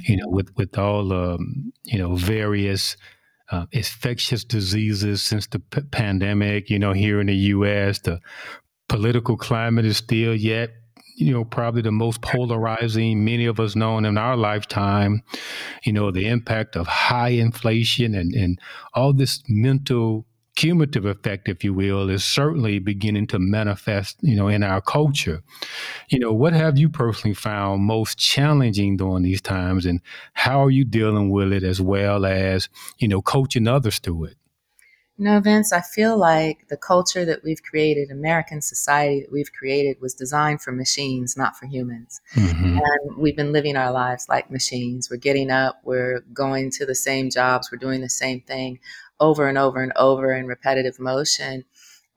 you 0.03 0.17
know, 0.17 0.27
with 0.27 0.49
with 0.57 0.77
all, 0.77 1.13
um, 1.13 1.71
you 1.85 1.97
know, 1.97 2.15
various 2.15 2.97
uh, 3.51 3.65
infectious 3.71 4.43
diseases 4.43 5.23
since 5.23 5.47
the 5.47 5.59
p- 5.59 5.81
pandemic. 5.91 6.69
You 6.69 6.79
know, 6.79 6.93
here 6.93 7.21
in 7.21 7.27
the 7.27 7.35
U.S., 7.35 7.99
the 7.99 8.19
political 8.89 9.38
climate 9.38 9.85
is 9.85 9.97
still 9.97 10.35
yet 10.35 10.71
you 11.19 11.33
know, 11.33 11.43
probably 11.43 11.81
the 11.81 11.91
most 11.91 12.21
polarizing 12.21 13.25
many 13.25 13.45
of 13.45 13.59
us 13.59 13.75
known 13.75 14.05
in 14.05 14.17
our 14.17 14.38
lifetime. 14.38 15.21
You 15.83 15.91
know, 15.91 16.11
the 16.11 16.27
impact 16.27 16.77
of 16.77 16.88
high 16.88 17.29
inflation 17.29 18.15
and, 18.15 18.33
and 18.33 18.57
all 18.93 19.11
this 19.11 19.43
mental 19.49 20.25
cumulative 20.60 21.06
effect, 21.06 21.48
if 21.48 21.63
you 21.63 21.74
will, 21.74 22.10
is 22.10 22.25
certainly 22.25 22.80
beginning 22.80 23.25
to 23.25 23.39
manifest, 23.39 24.18
you 24.20 24.36
know, 24.36 24.50
in 24.50 24.62
our 24.62 24.82
culture. 24.82 25.42
You 26.10 26.20
know, 26.20 26.34
what 26.34 26.51
have 26.51 26.78
you 26.78 26.89
personally 26.89 27.34
found 27.34 27.84
most 27.84 28.18
challenging 28.18 28.98
during 28.98 29.24
these 29.24 29.42
times, 29.42 29.86
and 29.86 30.01
how 30.34 30.62
are 30.62 30.70
you 30.70 30.84
dealing 30.84 31.30
with 31.30 31.54
it, 31.54 31.63
as 31.63 31.80
well 31.80 32.25
as 32.25 32.68
you 32.98 33.08
know, 33.08 33.22
coaching 33.22 33.70
others 33.70 34.00
through 34.00 34.25
it? 34.25 34.36
You 35.18 35.25
know, 35.25 35.39
Vince, 35.39 35.72
I 35.72 35.82
feel 35.82 36.18
like 36.18 36.68
the 36.68 36.78
culture 36.78 37.24
that 37.24 37.42
we've 37.44 37.63
created, 37.63 38.12
American 38.12 38.62
society 38.62 39.22
that 39.22 39.32
we've 39.32 39.51
created, 39.51 40.01
was 40.01 40.13
designed 40.13 40.62
for 40.62 40.72
machines, 40.74 41.38
not 41.38 41.58
for 41.58 41.68
humans. 41.68 42.22
Mm-hmm. 42.36 42.80
And 42.80 43.18
we've 43.18 43.36
been 43.36 43.51
living 43.51 43.75
our 43.75 43.92
lives 43.92 44.28
like 44.30 44.50
machines. 44.50 45.10
We're 45.10 45.18
getting 45.18 45.51
up, 45.51 45.82
we're 45.84 46.22
going 46.34 46.72
to 46.72 46.86
the 46.86 46.96
same 46.96 47.30
jobs, 47.30 47.70
we're 47.70 47.80
doing 47.80 48.00
the 48.00 48.10
same 48.10 48.42
thing 48.42 48.80
over 49.19 49.47
and 49.47 49.57
over 49.57 49.81
and 49.81 49.93
over 49.95 50.33
in 50.33 50.47
repetitive 50.47 50.99
motion. 50.99 51.65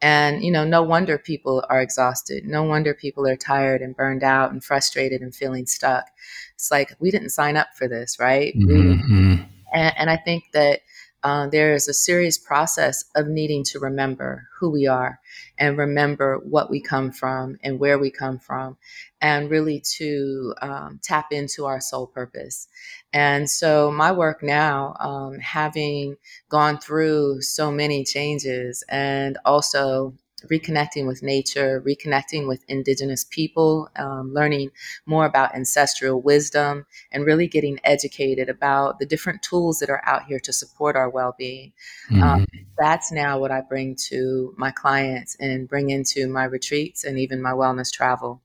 And, 0.01 0.43
you 0.43 0.51
know, 0.51 0.65
no 0.65 0.83
wonder 0.83 1.17
people 1.17 1.65
are 1.69 1.81
exhausted. 1.81 2.45
No 2.45 2.65
wonder 2.65 2.93
people 2.93 3.27
are 3.27 3.37
tired 3.37 3.83
and 3.83 3.97
burned 3.97 4.25
out 4.25 4.51
and 4.51 4.63
frustrated 4.63 5.21
and 5.21 5.35
feeling 5.35 5.67
stuck. 5.67 6.07
It's 6.55 6.73
like 6.73 6.97
we 6.99 7.13
didn't 7.13 7.31
sign 7.31 7.57
up 7.57 7.69
for 7.77 7.87
this, 7.87 8.19
right? 8.19 8.53
Mm-hmm. 8.57 9.31
We, 9.31 9.47
and, 9.73 9.95
and 9.97 10.11
I 10.11 10.17
think 10.17 10.45
that 10.53 10.81
uh, 11.23 11.47
there 11.49 11.75
is 11.75 11.89
a 11.89 11.95
serious 11.95 12.39
process 12.39 13.05
of 13.15 13.29
needing 13.29 13.63
to 13.65 13.79
remember 13.79 14.49
who 14.59 14.71
we 14.71 14.87
are 14.87 15.21
and 15.59 15.79
remember 15.79 16.39
what 16.39 16.71
we 16.71 16.81
come 16.81 17.13
from 17.13 17.57
and 17.63 17.79
where 17.79 17.99
we 17.99 18.11
come 18.11 18.39
from, 18.39 18.77
and 19.21 19.51
really 19.51 19.81
to 19.81 20.55
um, 20.63 20.99
tap 21.03 21.33
into 21.33 21.65
our 21.67 21.81
soul 21.81 22.07
purpose. 22.07 22.67
And 23.13 23.49
so, 23.49 23.93
my 23.93 24.11
work 24.13 24.43
now, 24.43 24.97
um, 24.99 25.39
having 25.39 26.17
gone 26.49 26.79
through 26.79 27.43
so 27.43 27.71
many 27.71 28.05
changes 28.05 28.83
and 28.89 29.39
also 29.45 30.15
reconnecting 30.51 31.07
with 31.07 31.23
nature, 31.23 31.83
reconnecting 31.87 32.47
with 32.49 32.65
indigenous 32.69 33.25
people, 33.25 33.89
um, 33.97 34.33
learning 34.33 34.71
more 35.07 35.25
about 35.25 35.55
ancestral 35.55 36.21
wisdom, 36.21 36.87
and 37.11 37.25
really 37.25 37.47
getting 37.47 37.79
educated 37.85 38.49
about 38.49 38.99
the 38.99 39.07
different 39.07 39.43
tools 39.43 39.79
that 39.79 39.91
are 39.91 40.03
out 40.07 40.25
here 40.25 40.41
to 40.41 40.53
support 40.53 40.97
our 40.97 41.11
well 41.11 41.35
being. 41.39 41.73
Um, 42.11 42.17
mm-hmm. 42.17 42.23
Um, 42.23 42.47
that's 42.79 43.13
now 43.13 43.39
what 43.39 43.51
I 43.51 43.61
bring 43.61 43.97
to 44.09 44.55
my 44.57 44.71
clients 44.71 45.37
and 45.39 45.69
bring 45.69 45.91
into 45.91 46.27
my 46.29 46.45
retreats 46.45 47.05
and 47.05 47.19
even 47.19 47.43
my 47.43 47.53
wellness 47.53 47.93
travel. 47.93 48.43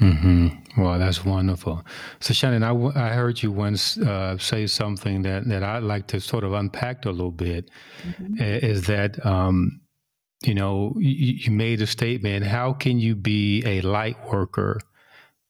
Mm-hmm. 0.00 0.80
Well, 0.80 0.98
that's 0.98 1.24
wonderful. 1.24 1.84
So, 2.20 2.32
Shannon, 2.32 2.62
I, 2.62 2.72
I 2.72 3.14
heard 3.14 3.42
you 3.42 3.50
once 3.50 3.98
uh, 3.98 4.38
say 4.38 4.66
something 4.66 5.22
that, 5.22 5.48
that 5.48 5.62
I'd 5.62 5.82
like 5.82 6.06
to 6.08 6.20
sort 6.20 6.44
of 6.44 6.52
unpack 6.52 7.04
a 7.04 7.10
little 7.10 7.32
bit. 7.32 7.70
Mm-hmm. 8.06 8.40
Is 8.40 8.86
that 8.86 9.24
um, 9.26 9.79
you 10.42 10.54
know, 10.54 10.94
you, 10.98 11.34
you, 11.34 11.50
made 11.50 11.82
a 11.82 11.86
statement. 11.86 12.46
How 12.46 12.72
can 12.72 12.98
you 12.98 13.14
be 13.14 13.62
a 13.66 13.82
light 13.82 14.16
worker 14.30 14.80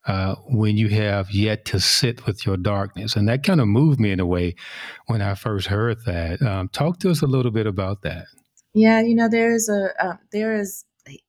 uh, 0.06 0.34
when 0.48 0.76
you 0.76 0.88
have 0.88 1.30
yet 1.30 1.64
to 1.66 1.80
sit 1.80 2.26
with 2.26 2.44
your 2.44 2.56
darkness? 2.56 3.14
And 3.14 3.28
that 3.28 3.44
kind 3.44 3.60
of 3.60 3.68
moved 3.68 4.00
me 4.00 4.10
in 4.10 4.18
a 4.18 4.26
way 4.26 4.56
when 5.06 5.22
I 5.22 5.34
first 5.34 5.68
heard 5.68 5.98
that. 6.06 6.42
Um, 6.42 6.68
talk 6.68 6.98
to 7.00 7.10
us 7.10 7.22
a 7.22 7.26
little 7.26 7.52
bit 7.52 7.66
about 7.66 8.02
that. 8.02 8.26
Yeah, 8.74 9.00
you 9.00 9.14
know, 9.14 9.28
there's 9.28 9.68
a 9.68 9.90
uh, 10.02 10.16
there 10.32 10.54
is. 10.54 10.84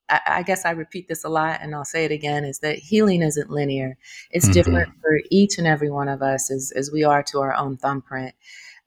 I, 0.10 0.20
I, 0.28 0.44
guess 0.44 0.66
I 0.66 0.72
repeat 0.72 1.08
this 1.08 1.24
a 1.24 1.30
lot, 1.30 1.60
and 1.62 1.74
I'll 1.74 1.86
say 1.86 2.06
it 2.06 2.12
again: 2.12 2.44
is 2.44 2.60
that 2.60 2.78
healing 2.78 3.24
isn't 3.24 3.50
linear. 3.50 3.98
It's 4.30 4.46
mm-hmm. 4.46 4.54
different 4.54 4.90
for 5.02 5.20
each 5.32 5.58
and 5.58 5.66
every 5.66 5.90
one 5.90 6.08
of 6.08 6.22
us, 6.22 6.52
as 6.52 6.72
as 6.76 6.92
we 6.92 7.04
are 7.04 7.24
to 7.24 7.40
our 7.40 7.56
own 7.56 7.78
thumbprint. 7.78 8.36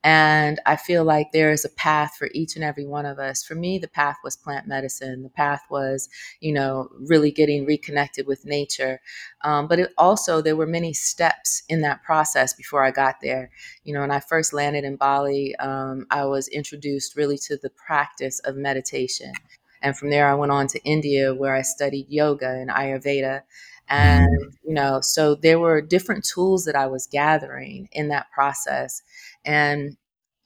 And 0.04 0.60
I 0.66 0.76
feel 0.76 1.02
like 1.04 1.32
there 1.32 1.50
is 1.50 1.64
a 1.64 1.70
path 1.70 2.16
for 2.18 2.28
each 2.34 2.56
and 2.56 2.64
every 2.64 2.86
one 2.86 3.06
of 3.06 3.18
us. 3.18 3.42
For 3.42 3.54
me, 3.54 3.78
the 3.78 3.88
path 3.88 4.18
was 4.22 4.36
plant 4.36 4.68
medicine. 4.68 5.22
The 5.22 5.30
path 5.30 5.62
was, 5.70 6.10
you 6.40 6.52
know, 6.52 6.90
really 7.00 7.30
getting 7.32 7.64
reconnected 7.64 8.26
with 8.26 8.44
nature. 8.44 9.00
Um, 9.42 9.66
but 9.66 9.78
it 9.80 9.94
also, 9.98 10.42
there 10.42 10.56
were 10.56 10.66
many 10.66 10.92
steps 10.92 11.62
in 11.70 11.80
that 11.80 12.02
process 12.02 12.52
before 12.52 12.84
I 12.84 12.90
got 12.90 13.16
there. 13.22 13.50
You 13.84 13.94
know, 13.94 14.02
when 14.02 14.10
I 14.10 14.20
first 14.20 14.52
landed 14.52 14.84
in 14.84 14.96
Bali, 14.96 15.56
um, 15.56 16.06
I 16.10 16.26
was 16.26 16.48
introduced 16.48 17.16
really 17.16 17.38
to 17.38 17.56
the 17.56 17.70
practice 17.70 18.40
of 18.40 18.56
meditation. 18.56 19.32
And 19.82 19.96
from 19.96 20.10
there, 20.10 20.28
I 20.28 20.34
went 20.34 20.52
on 20.52 20.66
to 20.68 20.82
India 20.84 21.34
where 21.34 21.54
I 21.54 21.62
studied 21.62 22.06
yoga 22.08 22.50
and 22.50 22.70
Ayurveda. 22.70 23.42
And, 23.88 24.54
you 24.64 24.74
know, 24.74 25.00
so 25.02 25.34
there 25.34 25.58
were 25.58 25.80
different 25.80 26.24
tools 26.24 26.64
that 26.64 26.74
I 26.74 26.86
was 26.86 27.06
gathering 27.06 27.88
in 27.92 28.08
that 28.08 28.30
process. 28.32 29.02
And 29.44 29.96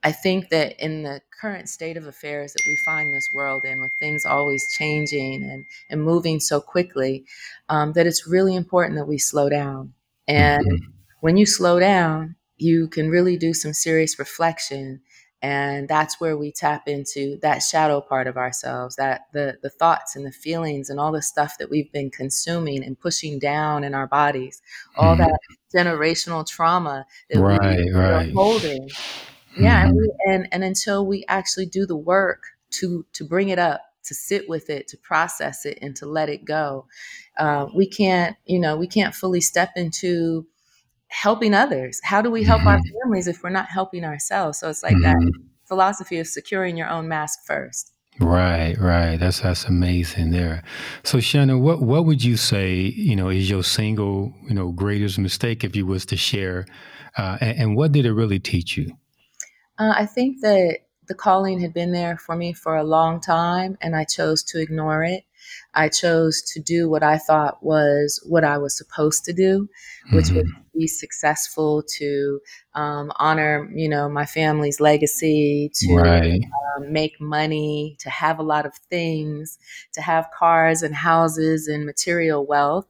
I 0.03 0.13
think 0.13 0.49
that 0.51 0.83
in 0.85 1.03
the 1.03 1.21
current 1.41 1.69
state 1.69 1.97
of 1.97 2.07
affairs 2.07 2.53
that 2.53 2.65
we 2.67 2.77
find 2.85 3.13
this 3.13 3.31
world 3.33 3.65
in, 3.65 3.81
with 3.81 3.93
things 4.01 4.25
always 4.25 4.65
changing 4.77 5.43
and, 5.43 5.65
and 5.91 6.03
moving 6.03 6.41
so 6.41 6.61
quickly, 6.61 7.25
um, 7.69 7.93
that 7.93 8.07
it's 8.07 8.27
really 8.27 8.55
important 8.55 8.97
that 8.97 9.09
we 9.09 9.19
slow 9.19 9.49
down. 9.49 9.95
And 10.27 10.65
mm-hmm. 10.65 10.91
when 11.21 11.37
you 11.37 11.47
slow 11.47 11.79
down, 11.81 12.37
you 12.57 12.89
can 12.89 13.09
really 13.09 13.37
do 13.37 13.55
some 13.55 13.73
serious 13.73 14.19
reflection 14.19 15.01
and 15.41 15.89
that's 15.89 16.21
where 16.21 16.37
we 16.37 16.51
tap 16.51 16.89
into 16.89 17.39
that 17.43 17.59
shadow 17.59 18.01
part 18.01 18.27
of 18.27 18.37
ourselves 18.37 18.97
that 18.97 19.23
the 19.33 19.59
the 19.63 19.71
thoughts 19.71 20.17
and 20.17 20.27
the 20.27 20.33
feelings 20.33 20.91
and 20.91 20.99
all 20.99 21.13
the 21.13 21.23
stuff 21.23 21.59
that 21.59 21.71
we've 21.71 21.93
been 21.93 22.11
consuming 22.11 22.83
and 22.83 22.99
pushing 22.99 23.39
down 23.39 23.85
in 23.85 23.95
our 23.95 24.07
bodies 24.07 24.61
all 24.97 25.15
mm. 25.15 25.19
that 25.19 25.39
generational 25.75 26.47
trauma 26.47 27.07
that 27.31 27.41
right, 27.41 27.61
we 27.61 27.91
right. 27.93 28.29
are 28.29 28.33
holding 28.33 28.89
yeah 29.57 29.85
mm. 29.85 29.89
and, 29.89 29.97
we, 29.97 30.13
and 30.27 30.49
and 30.53 30.65
until 30.65 31.07
we 31.07 31.25
actually 31.29 31.67
do 31.67 31.87
the 31.87 31.97
work 31.97 32.45
to 32.71 33.07
to 33.13 33.25
bring 33.25 33.49
it 33.49 33.59
up 33.59 33.83
to 34.03 34.15
sit 34.15 34.49
with 34.49 34.71
it 34.71 34.89
to 34.89 34.97
process 34.97 35.65
it 35.65 35.79
and 35.83 35.95
to 35.95 36.07
let 36.07 36.29
it 36.29 36.45
go 36.45 36.87
uh, 37.39 37.67
we 37.75 37.87
can't 37.87 38.37
you 38.45 38.59
know 38.59 38.77
we 38.77 38.89
can't 38.89 39.15
fully 39.15 39.41
step 39.41 39.71
into 39.77 40.47
helping 41.09 41.55
others. 41.55 42.01
How 42.03 42.23
do 42.23 42.31
we 42.31 42.45
help 42.45 42.61
mm-hmm. 42.61 42.69
our 42.69 42.81
families 43.03 43.27
if 43.27 43.43
we're 43.43 43.51
not 43.51 43.69
helping 43.69 44.05
ourselves? 44.05 44.59
So 44.59 44.69
it's 44.69 44.83
like 44.83 44.95
mm-hmm. 44.95 45.25
that 45.25 45.33
philosophy 45.65 46.19
of 46.19 46.27
securing 46.27 46.77
your 46.77 46.89
own 46.89 47.09
mask 47.09 47.41
first. 47.47 47.93
Right, 48.21 48.77
right. 48.79 49.17
That's 49.17 49.41
that's 49.41 49.65
amazing 49.67 50.33
there. 50.33 50.65
So 51.05 51.21
Shannon, 51.21 51.61
what 51.61 51.83
what 51.83 52.05
would 52.05 52.25
you 52.25 52.37
say, 52.37 52.75
you 52.75 53.15
know, 53.15 53.29
is 53.29 53.49
your 53.49 53.63
single, 53.63 54.35
you 54.49 54.55
know, 54.55 54.73
greatest 54.73 55.19
mistake 55.19 55.63
if 55.63 55.77
you 55.77 55.87
was 55.87 56.05
to 56.07 56.17
share? 56.17 56.67
Uh, 57.17 57.39
and, 57.41 57.59
and, 57.59 57.77
what 57.77 57.91
did 57.91 58.07
it 58.07 58.13
really 58.13 58.39
teach 58.39 58.77
you? 58.77 58.93
Uh, 59.79 59.93
I 59.97 60.07
think 60.07 60.41
that 60.43 60.79
the 61.09 61.15
calling 61.15 61.61
had 61.61 61.73
been 61.73 61.91
there 61.91 62.17
for 62.17 62.37
me 62.37 62.53
for 62.53 62.77
a 62.77 62.85
long 62.85 63.21
time 63.21 63.77
and 63.81 63.97
I 63.97 64.05
chose 64.05 64.43
to 64.45 64.61
ignore 64.61 65.03
it. 65.03 65.25
I 65.75 65.89
chose 65.89 66.43
to 66.55 66.61
do 66.61 66.89
what 66.89 67.03
I 67.03 67.19
thought 67.19 67.63
was 67.63 68.21
what 68.27 68.45
I 68.45 68.59
was 68.59 68.77
supposed 68.77 69.25
to 69.27 69.33
do, 69.33 69.69
which 70.13 70.27
mm-hmm. 70.27 70.37
was 70.37 70.53
be 70.79 70.87
successful, 70.87 71.83
to 71.99 72.41
um, 72.75 73.13
honor, 73.17 73.69
you 73.75 73.89
know, 73.89 74.09
my 74.09 74.25
family's 74.25 74.81
legacy, 74.81 75.71
to 75.75 75.97
right. 75.97 76.41
um, 76.77 76.93
make 76.93 77.21
money, 77.21 77.97
to 78.01 78.09
have 78.09 78.39
a 78.39 78.45
lot 78.45 78.65
of 78.65 78.75
things, 78.89 79.59
to 79.93 80.01
have 80.01 80.31
cars 80.39 80.83
and 80.83 80.95
houses 80.95 81.69
and 81.69 81.85
material 81.85 82.47
wealth. 82.47 82.87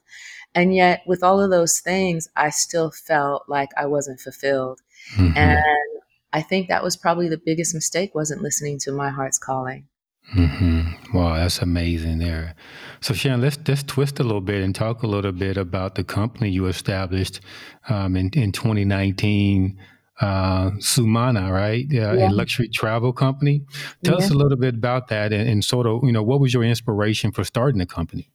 And 0.54 0.75
yet, 0.75 1.02
with 1.06 1.23
all 1.23 1.40
of 1.40 1.50
those 1.50 1.80
things, 1.80 2.28
I 2.37 2.50
still 2.50 2.90
felt 2.90 3.44
like 3.49 3.70
I 3.76 3.87
wasn't 3.87 4.20
fulfilled. 4.20 4.80
Mm-hmm. 5.16 5.37
And 5.37 5.64
I 6.32 6.42
think 6.42 6.68
that 6.68 6.82
was 6.82 6.97
probably 6.97 7.28
the 7.28 7.40
biggest 7.42 7.75
mistake 7.75 8.14
wasn't 8.14 8.42
listening 8.42 8.78
to 8.80 8.92
my 8.92 9.11
heart's 9.11 9.38
calling. 9.38 9.87
Mm-hmm. 10.35 11.16
Wow, 11.16 11.37
that's 11.37 11.61
amazing 11.61 12.18
there. 12.18 12.54
So, 13.00 13.14
Shannon, 13.14 13.40
let's 13.40 13.58
let's 13.66 13.82
twist 13.82 14.20
a 14.20 14.23
little 14.23 14.40
bit 14.40 14.62
and 14.62 14.75
talk 14.75 15.02
a 15.02 15.06
little 15.06 15.32
bit 15.32 15.56
about 15.56 15.94
the 15.94 16.04
company 16.04 16.50
you 16.50 16.66
established 16.66 17.40
um, 17.88 18.14
in 18.16 18.28
in 18.35 18.52
2019, 18.52 19.78
uh, 20.20 20.70
Sumanah, 20.80 21.50
right? 21.50 21.87
Uh, 21.90 22.12
yeah. 22.12 22.28
A 22.28 22.30
luxury 22.30 22.68
travel 22.68 23.12
company. 23.12 23.62
Tell 24.04 24.18
yeah. 24.18 24.25
us 24.25 24.30
a 24.30 24.35
little 24.35 24.58
bit 24.58 24.75
about 24.75 25.08
that 25.08 25.32
and, 25.32 25.49
and 25.49 25.64
sort 25.64 25.87
of, 25.87 26.00
you 26.02 26.12
know, 26.12 26.23
what 26.23 26.40
was 26.40 26.52
your 26.52 26.64
inspiration 26.64 27.32
for 27.32 27.44
starting 27.44 27.78
the 27.78 27.87
company? 27.87 28.28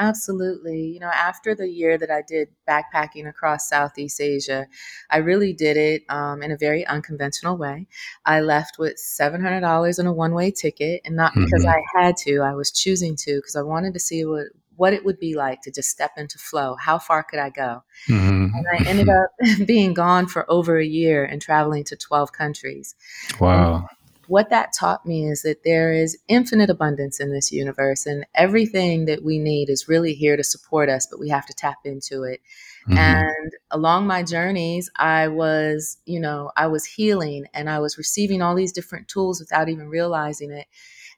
Absolutely. 0.00 0.86
You 0.86 0.98
know, 0.98 1.10
after 1.14 1.54
the 1.54 1.68
year 1.68 1.98
that 1.98 2.10
I 2.10 2.22
did 2.26 2.48
backpacking 2.66 3.28
across 3.28 3.68
Southeast 3.68 4.18
Asia, 4.18 4.66
I 5.10 5.18
really 5.18 5.52
did 5.52 5.76
it 5.76 6.04
um, 6.08 6.42
in 6.42 6.50
a 6.50 6.56
very 6.56 6.86
unconventional 6.86 7.58
way. 7.58 7.86
I 8.24 8.40
left 8.40 8.78
with 8.78 8.96
$700 8.96 9.98
in 9.98 10.06
a 10.06 10.12
one 10.12 10.32
way 10.32 10.52
ticket, 10.52 11.02
and 11.04 11.16
not 11.16 11.34
because 11.34 11.64
mm-hmm. 11.64 11.82
I 11.98 12.02
had 12.02 12.16
to, 12.24 12.40
I 12.40 12.54
was 12.54 12.70
choosing 12.70 13.14
to 13.16 13.36
because 13.36 13.56
I 13.56 13.62
wanted 13.62 13.92
to 13.92 14.00
see 14.00 14.24
what, 14.24 14.46
what 14.76 14.94
it 14.94 15.04
would 15.04 15.20
be 15.20 15.34
like 15.34 15.60
to 15.62 15.70
just 15.70 15.90
step 15.90 16.12
into 16.16 16.38
flow. 16.38 16.76
How 16.76 16.98
far 16.98 17.22
could 17.22 17.38
I 17.38 17.50
go? 17.50 17.82
Mm-hmm. 18.08 18.54
And 18.54 18.66
I 18.72 18.88
ended 18.88 19.10
up 19.10 19.30
being 19.66 19.92
gone 19.92 20.28
for 20.28 20.50
over 20.50 20.78
a 20.78 20.86
year 20.86 21.26
and 21.26 21.42
traveling 21.42 21.84
to 21.84 21.96
12 21.96 22.32
countries. 22.32 22.94
Wow. 23.38 23.86
What 24.30 24.50
that 24.50 24.72
taught 24.72 25.04
me 25.04 25.28
is 25.28 25.42
that 25.42 25.64
there 25.64 25.92
is 25.92 26.16
infinite 26.28 26.70
abundance 26.70 27.18
in 27.18 27.32
this 27.32 27.50
universe, 27.50 28.06
and 28.06 28.24
everything 28.36 29.06
that 29.06 29.24
we 29.24 29.40
need 29.40 29.68
is 29.68 29.88
really 29.88 30.14
here 30.14 30.36
to 30.36 30.44
support 30.44 30.88
us, 30.88 31.08
but 31.10 31.18
we 31.18 31.28
have 31.30 31.46
to 31.46 31.52
tap 31.52 31.78
into 31.84 32.22
it. 32.22 32.40
Mm-hmm. 32.88 32.96
And 32.96 33.52
along 33.72 34.06
my 34.06 34.22
journeys, 34.22 34.88
I 34.94 35.26
was, 35.26 35.98
you 36.06 36.20
know, 36.20 36.52
I 36.56 36.68
was 36.68 36.84
healing 36.84 37.46
and 37.52 37.68
I 37.68 37.80
was 37.80 37.98
receiving 37.98 38.40
all 38.40 38.54
these 38.54 38.70
different 38.70 39.08
tools 39.08 39.40
without 39.40 39.68
even 39.68 39.88
realizing 39.88 40.52
it. 40.52 40.68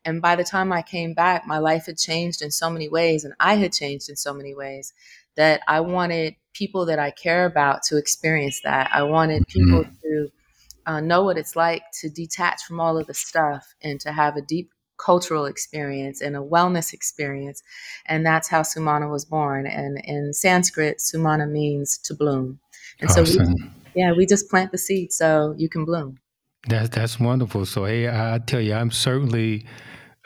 And 0.06 0.22
by 0.22 0.34
the 0.34 0.42
time 0.42 0.72
I 0.72 0.80
came 0.80 1.12
back, 1.12 1.46
my 1.46 1.58
life 1.58 1.84
had 1.86 1.98
changed 1.98 2.40
in 2.40 2.50
so 2.50 2.70
many 2.70 2.88
ways, 2.88 3.24
and 3.24 3.34
I 3.38 3.56
had 3.56 3.74
changed 3.74 4.08
in 4.08 4.16
so 4.16 4.32
many 4.32 4.54
ways 4.54 4.94
that 5.36 5.60
I 5.68 5.80
wanted 5.80 6.36
people 6.54 6.86
that 6.86 6.98
I 6.98 7.10
care 7.10 7.44
about 7.44 7.82
to 7.88 7.98
experience 7.98 8.62
that. 8.64 8.90
I 8.90 9.02
wanted 9.02 9.46
people 9.48 9.84
mm-hmm. 9.84 10.00
to 10.02 10.32
uh, 10.86 11.00
know 11.00 11.22
what 11.22 11.38
it's 11.38 11.56
like 11.56 11.82
to 12.00 12.08
detach 12.08 12.62
from 12.64 12.80
all 12.80 12.98
of 12.98 13.06
the 13.06 13.14
stuff 13.14 13.74
and 13.82 14.00
to 14.00 14.12
have 14.12 14.36
a 14.36 14.42
deep 14.42 14.70
cultural 14.98 15.46
experience 15.46 16.20
and 16.20 16.36
a 16.36 16.40
wellness 16.40 16.92
experience. 16.92 17.62
And 18.06 18.24
that's 18.24 18.48
how 18.48 18.62
Sumanah 18.62 19.10
was 19.10 19.24
born. 19.24 19.66
And 19.66 20.00
in 20.04 20.32
Sanskrit, 20.32 20.98
Sumana 20.98 21.50
means 21.50 21.98
to 21.98 22.14
bloom. 22.14 22.60
And 23.00 23.10
awesome. 23.10 23.26
so, 23.26 23.44
we, 23.46 23.70
yeah, 23.94 24.12
we 24.12 24.26
just 24.26 24.48
plant 24.48 24.72
the 24.72 24.78
seed 24.78 25.12
so 25.12 25.54
you 25.56 25.68
can 25.68 25.84
bloom. 25.84 26.18
That's 26.68 26.88
that's 26.90 27.18
wonderful. 27.18 27.66
So, 27.66 27.84
hey, 27.86 28.08
I 28.08 28.38
tell 28.46 28.60
you, 28.60 28.74
I'm 28.74 28.92
certainly 28.92 29.66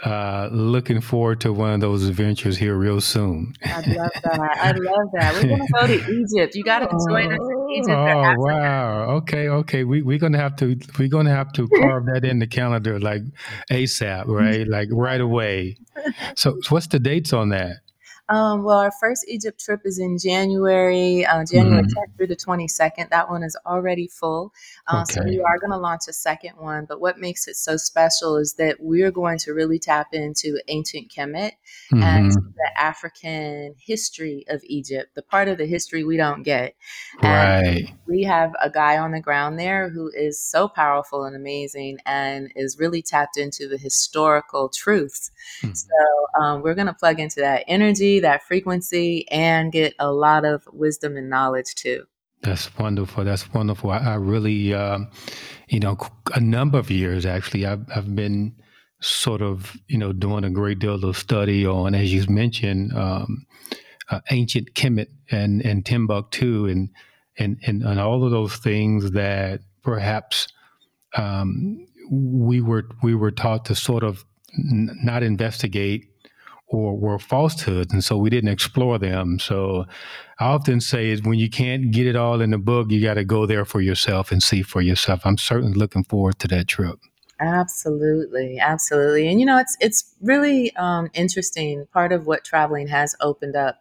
uh, 0.04 0.50
looking 0.52 1.00
forward 1.00 1.40
to 1.40 1.52
one 1.52 1.72
of 1.72 1.80
those 1.80 2.06
adventures 2.06 2.58
here 2.58 2.74
real 2.74 3.00
soon. 3.00 3.54
I 3.64 3.76
love 3.76 4.10
that. 4.22 4.58
I 4.60 4.72
love 4.72 5.08
that. 5.14 5.34
We're 5.34 5.48
gonna 5.48 5.66
go 5.72 5.86
to 5.86 5.94
Egypt. 6.34 6.54
You 6.54 6.62
got 6.62 6.80
to 6.80 6.88
join 7.08 7.32
us 7.32 7.38
Oh 7.84 8.34
wow! 8.36 9.10
Okay, 9.16 9.48
okay. 9.48 9.84
We 9.84 10.02
we're 10.02 10.18
gonna 10.18 10.38
have 10.38 10.56
to 10.56 10.78
we're 10.98 11.08
gonna 11.08 11.34
have 11.34 11.52
to 11.54 11.68
carve 11.68 12.06
that 12.06 12.24
in 12.24 12.38
the 12.38 12.46
calendar 12.46 12.98
like 12.98 13.22
ASAP, 13.70 14.24
right? 14.26 14.66
Like 14.66 14.88
right 14.90 15.20
away. 15.20 15.76
So, 16.36 16.58
what's 16.68 16.86
the 16.86 16.98
dates 16.98 17.32
on 17.32 17.50
that? 17.50 17.78
Um, 18.28 18.64
well, 18.64 18.78
our 18.78 18.90
first 18.90 19.24
Egypt 19.28 19.60
trip 19.60 19.82
is 19.84 19.98
in 19.98 20.18
January, 20.18 21.24
uh, 21.24 21.44
January 21.44 21.82
mm-hmm. 21.82 21.98
10th 21.98 22.16
through 22.16 22.26
the 22.26 22.36
22nd. 22.36 23.10
That 23.10 23.30
one 23.30 23.42
is 23.42 23.56
already 23.64 24.08
full. 24.08 24.52
Uh, 24.88 25.02
okay. 25.02 25.14
So 25.14 25.22
we 25.24 25.40
are 25.40 25.58
going 25.58 25.70
to 25.70 25.78
launch 25.78 26.02
a 26.08 26.12
second 26.12 26.52
one. 26.58 26.86
But 26.88 27.00
what 27.00 27.18
makes 27.18 27.46
it 27.46 27.56
so 27.56 27.76
special 27.76 28.36
is 28.36 28.54
that 28.54 28.78
we're 28.80 29.12
going 29.12 29.38
to 29.38 29.52
really 29.52 29.78
tap 29.78 30.08
into 30.12 30.60
ancient 30.68 31.08
Kemet 31.08 31.52
mm-hmm. 31.92 32.02
and 32.02 32.32
the 32.32 32.70
African 32.76 33.74
history 33.78 34.44
of 34.48 34.60
Egypt, 34.64 35.14
the 35.14 35.22
part 35.22 35.46
of 35.48 35.58
the 35.58 35.66
history 35.66 36.02
we 36.02 36.16
don't 36.16 36.42
get. 36.42 36.74
And 37.22 37.76
right. 37.76 37.94
we 38.08 38.24
have 38.24 38.52
a 38.60 38.70
guy 38.70 38.98
on 38.98 39.12
the 39.12 39.20
ground 39.20 39.58
there 39.58 39.88
who 39.88 40.10
is 40.14 40.42
so 40.42 40.66
powerful 40.68 41.24
and 41.24 41.36
amazing 41.36 41.98
and 42.06 42.50
is 42.56 42.78
really 42.78 43.02
tapped 43.02 43.36
into 43.36 43.68
the 43.68 43.78
historical 43.78 44.68
truths. 44.68 45.30
Mm-hmm. 45.62 45.74
So 45.74 46.42
um, 46.42 46.62
we're 46.62 46.74
going 46.74 46.88
to 46.88 46.94
plug 46.94 47.20
into 47.20 47.40
that 47.40 47.64
energy 47.68 48.15
that 48.20 48.42
frequency, 48.42 49.28
and 49.30 49.72
get 49.72 49.94
a 49.98 50.12
lot 50.12 50.44
of 50.44 50.66
wisdom 50.72 51.16
and 51.16 51.30
knowledge 51.30 51.74
too. 51.74 52.04
That's 52.42 52.76
wonderful. 52.78 53.24
That's 53.24 53.52
wonderful. 53.52 53.90
I, 53.90 53.98
I 53.98 54.14
really, 54.14 54.74
um, 54.74 55.10
you 55.68 55.80
know, 55.80 55.96
a 56.34 56.40
number 56.40 56.78
of 56.78 56.90
years 56.90 57.26
actually, 57.26 57.66
I've, 57.66 57.84
I've, 57.94 58.14
been 58.14 58.54
sort 59.00 59.42
of, 59.42 59.76
you 59.88 59.98
know, 59.98 60.12
doing 60.12 60.44
a 60.44 60.50
great 60.50 60.78
deal 60.78 61.02
of 61.04 61.16
study 61.16 61.66
on, 61.66 61.94
as 61.94 62.12
you 62.12 62.24
mentioned, 62.28 62.92
um, 62.92 63.46
uh, 64.10 64.20
ancient 64.30 64.74
Kemet 64.74 65.08
and, 65.30 65.60
and 65.62 65.84
Timbuktu 65.84 66.66
and, 66.66 66.90
and, 67.38 67.58
and, 67.66 67.82
and 67.82 67.98
all 67.98 68.24
of 68.24 68.30
those 68.30 68.56
things 68.56 69.12
that 69.12 69.60
perhaps 69.82 70.48
um, 71.16 71.86
we 72.10 72.60
were 72.60 72.88
we 73.02 73.14
were 73.14 73.30
taught 73.30 73.64
to 73.66 73.74
sort 73.74 74.02
of 74.02 74.24
n- 74.58 74.90
not 75.02 75.22
investigate 75.22 76.08
or 76.68 76.96
were 76.96 77.18
falsehoods, 77.18 77.92
and 77.92 78.02
so 78.02 78.16
we 78.16 78.30
didn't 78.30 78.50
explore 78.50 78.98
them. 78.98 79.38
So 79.38 79.84
I 80.40 80.46
often 80.46 80.80
say 80.80 81.10
is 81.10 81.22
when 81.22 81.38
you 81.38 81.48
can't 81.48 81.90
get 81.92 82.06
it 82.06 82.16
all 82.16 82.40
in 82.40 82.50
the 82.50 82.58
book, 82.58 82.90
you 82.90 83.00
got 83.00 83.14
to 83.14 83.24
go 83.24 83.46
there 83.46 83.64
for 83.64 83.80
yourself 83.80 84.32
and 84.32 84.42
see 84.42 84.62
for 84.62 84.80
yourself. 84.80 85.20
I'm 85.24 85.38
certainly 85.38 85.74
looking 85.74 86.04
forward 86.04 86.38
to 86.40 86.48
that 86.48 86.66
trip. 86.66 86.98
Absolutely, 87.38 88.58
absolutely, 88.58 89.28
and 89.28 89.38
you 89.38 89.46
know 89.46 89.58
it's 89.58 89.76
it's 89.80 90.14
really 90.22 90.74
um, 90.76 91.10
interesting. 91.12 91.86
Part 91.92 92.12
of 92.12 92.26
what 92.26 92.44
traveling 92.44 92.88
has 92.88 93.14
opened 93.20 93.56
up 93.56 93.78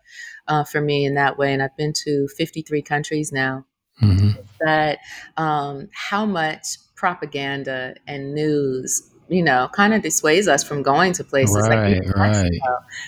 uh, 0.47 0.65
for 0.65 0.81
me 0.81 1.05
in 1.05 1.15
that 1.15 1.37
way, 1.37 1.53
and 1.53 1.63
I've 1.63 1.75
been 1.77 1.93
to 2.03 2.27
53 2.37 2.81
countries 2.81 3.31
now. 3.31 3.65
Mm-hmm. 4.01 4.41
That 4.59 4.99
um, 5.37 5.87
how 5.93 6.25
much 6.25 6.77
propaganda 6.95 7.95
and 8.07 8.33
news 8.33 9.09
you 9.27 9.41
know, 9.41 9.69
kind 9.73 9.93
of 9.93 10.01
dissuades 10.01 10.47
us 10.47 10.63
from 10.63 10.83
going 10.83 11.13
to 11.13 11.23
places 11.23 11.67
right, 11.67 12.01
like 12.01 12.15
right, 12.15 12.51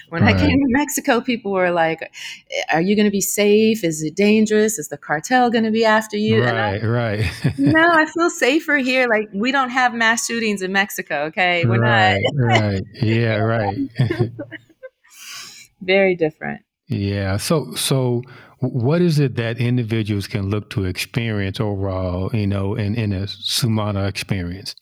When 0.10 0.24
right. 0.24 0.36
I 0.36 0.40
came 0.40 0.58
to 0.58 0.66
Mexico, 0.70 1.22
people 1.22 1.52
were 1.52 1.72
like, 1.72 2.12
"Are 2.72 2.82
you 2.82 2.96
going 2.96 3.06
to 3.06 3.12
be 3.12 3.22
safe? 3.22 3.84
Is 3.84 4.02
it 4.02 4.16
dangerous? 4.16 4.80
Is 4.80 4.88
the 4.88 4.98
cartel 4.98 5.52
going 5.52 5.64
to 5.64 5.72
be 5.72 5.86
after 5.86 6.18
you?" 6.18 6.44
Right, 6.44 6.84
I, 6.84 6.86
right. 6.86 7.54
no, 7.58 7.82
I 7.92 8.06
feel 8.06 8.30
safer 8.30 8.78
here. 8.78 9.08
Like 9.08 9.30
we 9.34 9.52
don't 9.52 9.70
have 9.70 9.94
mass 9.94 10.26
shootings 10.26 10.62
in 10.62 10.72
Mexico. 10.72 11.26
Okay, 11.26 11.66
we're 11.66 11.80
right, 11.80 12.20
not. 12.34 12.46
right. 12.46 12.84
Yeah, 13.02 13.36
right. 13.38 13.78
Very 15.82 16.16
different. 16.16 16.62
Yeah. 16.88 17.38
So, 17.38 17.76
so 17.76 18.24
what 18.60 19.02
is 19.02 19.20
it 19.20 19.36
that 19.36 19.60
individuals 19.60 20.26
can 20.26 20.50
look 20.50 20.72
to 20.72 20.86
experience 20.86 21.60
overall? 21.60 22.32
You 22.34 22.48
know, 22.48 22.74
in 22.74 22.96
in 22.96 23.14
a 23.14 23.28
Sumanah 23.28 24.08
experience 24.08 24.74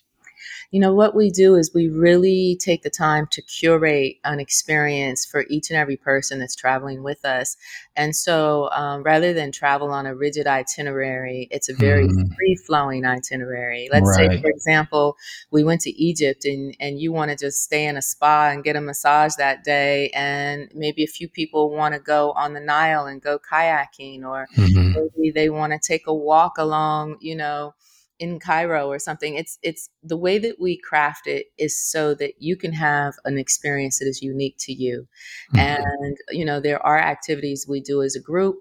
you 0.75 0.81
know, 0.81 0.93
what 0.93 1.15
we 1.15 1.29
do 1.29 1.55
is 1.55 1.73
we 1.73 1.87
really 1.87 2.57
take 2.59 2.83
the 2.83 2.89
time 2.89 3.27
to 3.31 3.41
curate 3.41 4.17
an 4.25 4.41
experience 4.41 5.25
for 5.25 5.45
each 5.49 5.69
and 5.69 5.79
every 5.79 5.95
person 5.95 6.37
that's 6.37 6.53
traveling 6.53 7.01
with 7.01 7.23
us. 7.23 7.55
And 7.95 8.13
so 8.13 8.69
um, 8.71 9.01
rather 9.01 9.31
than 9.31 9.53
travel 9.53 9.89
on 9.89 10.05
a 10.05 10.13
rigid 10.13 10.47
itinerary, 10.47 11.47
it's 11.49 11.69
a 11.69 11.73
very 11.73 12.09
mm. 12.09 12.35
free 12.35 12.57
flowing 12.67 13.05
itinerary. 13.05 13.87
Let's 13.89 14.17
right. 14.17 14.31
say, 14.31 14.41
for 14.41 14.49
example, 14.49 15.15
we 15.49 15.63
went 15.63 15.79
to 15.79 15.91
Egypt 15.91 16.43
and, 16.43 16.75
and 16.81 16.99
you 16.99 17.13
want 17.13 17.31
to 17.31 17.37
just 17.37 17.63
stay 17.63 17.85
in 17.85 17.95
a 17.95 18.01
spa 18.01 18.49
and 18.49 18.61
get 18.61 18.75
a 18.75 18.81
massage 18.81 19.35
that 19.35 19.63
day. 19.63 20.09
And 20.09 20.69
maybe 20.75 21.05
a 21.05 21.07
few 21.07 21.29
people 21.29 21.69
want 21.69 21.93
to 21.93 22.01
go 22.01 22.33
on 22.33 22.51
the 22.51 22.59
Nile 22.59 23.05
and 23.05 23.21
go 23.21 23.39
kayaking, 23.39 24.25
or 24.25 24.49
mm-hmm. 24.57 24.91
maybe 25.15 25.31
they 25.31 25.49
want 25.49 25.71
to 25.71 25.79
take 25.79 26.05
a 26.05 26.13
walk 26.13 26.57
along, 26.57 27.15
you 27.21 27.37
know 27.37 27.75
in 28.19 28.39
Cairo 28.39 28.87
or 28.87 28.99
something. 28.99 29.35
It's 29.35 29.57
it's 29.61 29.89
the 30.03 30.17
way 30.17 30.37
that 30.39 30.59
we 30.59 30.77
craft 30.77 31.27
it 31.27 31.47
is 31.57 31.79
so 31.79 32.13
that 32.15 32.33
you 32.39 32.55
can 32.55 32.73
have 32.73 33.13
an 33.25 33.37
experience 33.37 33.99
that 33.99 34.07
is 34.07 34.21
unique 34.21 34.55
to 34.59 34.73
you. 34.73 35.07
Mm-hmm. 35.53 35.59
And 35.59 36.17
you 36.29 36.45
know, 36.45 36.59
there 36.59 36.83
are 36.85 36.99
activities 36.99 37.65
we 37.67 37.81
do 37.81 38.01
as 38.01 38.15
a 38.15 38.21
group 38.21 38.57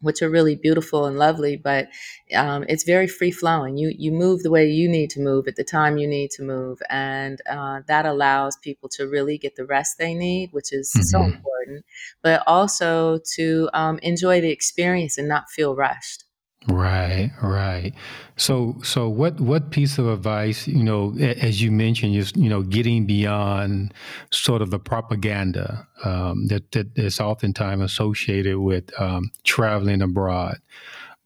which 0.00 0.22
are 0.22 0.30
really 0.30 0.56
beautiful 0.56 1.06
and 1.06 1.18
lovely, 1.18 1.56
but 1.56 1.88
um, 2.34 2.64
it's 2.68 2.84
very 2.84 3.06
free 3.06 3.30
flowing. 3.30 3.76
You 3.76 3.92
you 3.96 4.12
move 4.12 4.42
the 4.42 4.50
way 4.50 4.68
you 4.68 4.88
need 4.88 5.10
to 5.10 5.20
move 5.20 5.46
at 5.46 5.56
the 5.56 5.64
time 5.64 5.98
you 5.98 6.08
need 6.08 6.30
to 6.32 6.42
move, 6.42 6.80
and 6.88 7.40
uh, 7.48 7.80
that 7.86 8.06
allows 8.06 8.56
people 8.56 8.88
to 8.90 9.06
really 9.06 9.38
get 9.38 9.56
the 9.56 9.66
rest 9.66 9.98
they 9.98 10.14
need, 10.14 10.52
which 10.52 10.72
is 10.72 10.90
mm-hmm. 10.96 11.02
so 11.02 11.22
important. 11.22 11.84
But 12.22 12.42
also 12.46 13.20
to 13.36 13.68
um, 13.72 13.98
enjoy 13.98 14.40
the 14.40 14.50
experience 14.50 15.18
and 15.18 15.28
not 15.28 15.50
feel 15.50 15.74
rushed. 15.74 16.24
Right, 16.68 17.30
right. 17.42 17.94
So, 18.36 18.76
so 18.82 19.08
what 19.08 19.40
what 19.40 19.70
piece 19.70 19.96
of 19.96 20.06
advice, 20.06 20.68
you 20.68 20.84
know, 20.84 21.16
as 21.18 21.62
you 21.62 21.70
mentioned, 21.72 22.14
is 22.16 22.32
you 22.36 22.50
know, 22.50 22.62
getting 22.62 23.06
beyond 23.06 23.94
sort 24.30 24.60
of 24.60 24.70
the 24.70 24.78
propaganda 24.78 25.88
um, 26.04 26.48
that 26.48 26.70
that 26.72 26.88
is 26.98 27.18
oftentimes 27.18 27.82
associated 27.82 28.58
with 28.58 28.90
um, 29.00 29.30
traveling 29.42 30.02
abroad. 30.02 30.58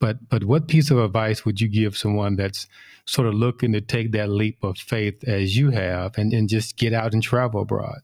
But 0.00 0.28
but 0.28 0.44
what 0.44 0.68
piece 0.68 0.90
of 0.92 0.98
advice 0.98 1.44
would 1.44 1.60
you 1.60 1.68
give 1.68 1.96
someone 1.96 2.36
that's 2.36 2.68
sort 3.04 3.26
of 3.26 3.34
looking 3.34 3.72
to 3.72 3.80
take 3.80 4.12
that 4.12 4.28
leap 4.30 4.62
of 4.62 4.78
faith 4.78 5.24
as 5.24 5.56
you 5.56 5.70
have, 5.70 6.16
and, 6.16 6.32
and 6.32 6.48
just 6.48 6.76
get 6.76 6.92
out 6.92 7.12
and 7.12 7.22
travel 7.22 7.62
abroad? 7.62 8.02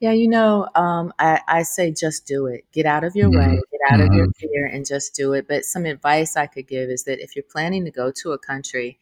Yeah, 0.00 0.12
you 0.12 0.28
know, 0.28 0.68
um, 0.74 1.12
I, 1.18 1.40
I 1.48 1.62
say 1.62 1.92
just 1.92 2.26
do 2.26 2.46
it. 2.46 2.64
Get 2.72 2.86
out 2.86 3.04
of 3.04 3.16
your 3.16 3.28
mm-hmm. 3.28 3.52
way, 3.52 3.60
get 3.70 3.92
out 3.92 4.00
mm-hmm. 4.00 4.10
of 4.10 4.14
your 4.16 4.26
mm-hmm. 4.26 4.46
fear, 4.46 4.66
and 4.66 4.86
just 4.86 5.14
do 5.14 5.32
it. 5.32 5.46
But 5.48 5.64
some 5.64 5.86
advice 5.86 6.36
I 6.36 6.46
could 6.46 6.66
give 6.66 6.88
is 6.90 7.04
that 7.04 7.22
if 7.22 7.34
you're 7.34 7.44
planning 7.50 7.84
to 7.84 7.90
go 7.90 8.12
to 8.22 8.32
a 8.32 8.38
country, 8.38 8.98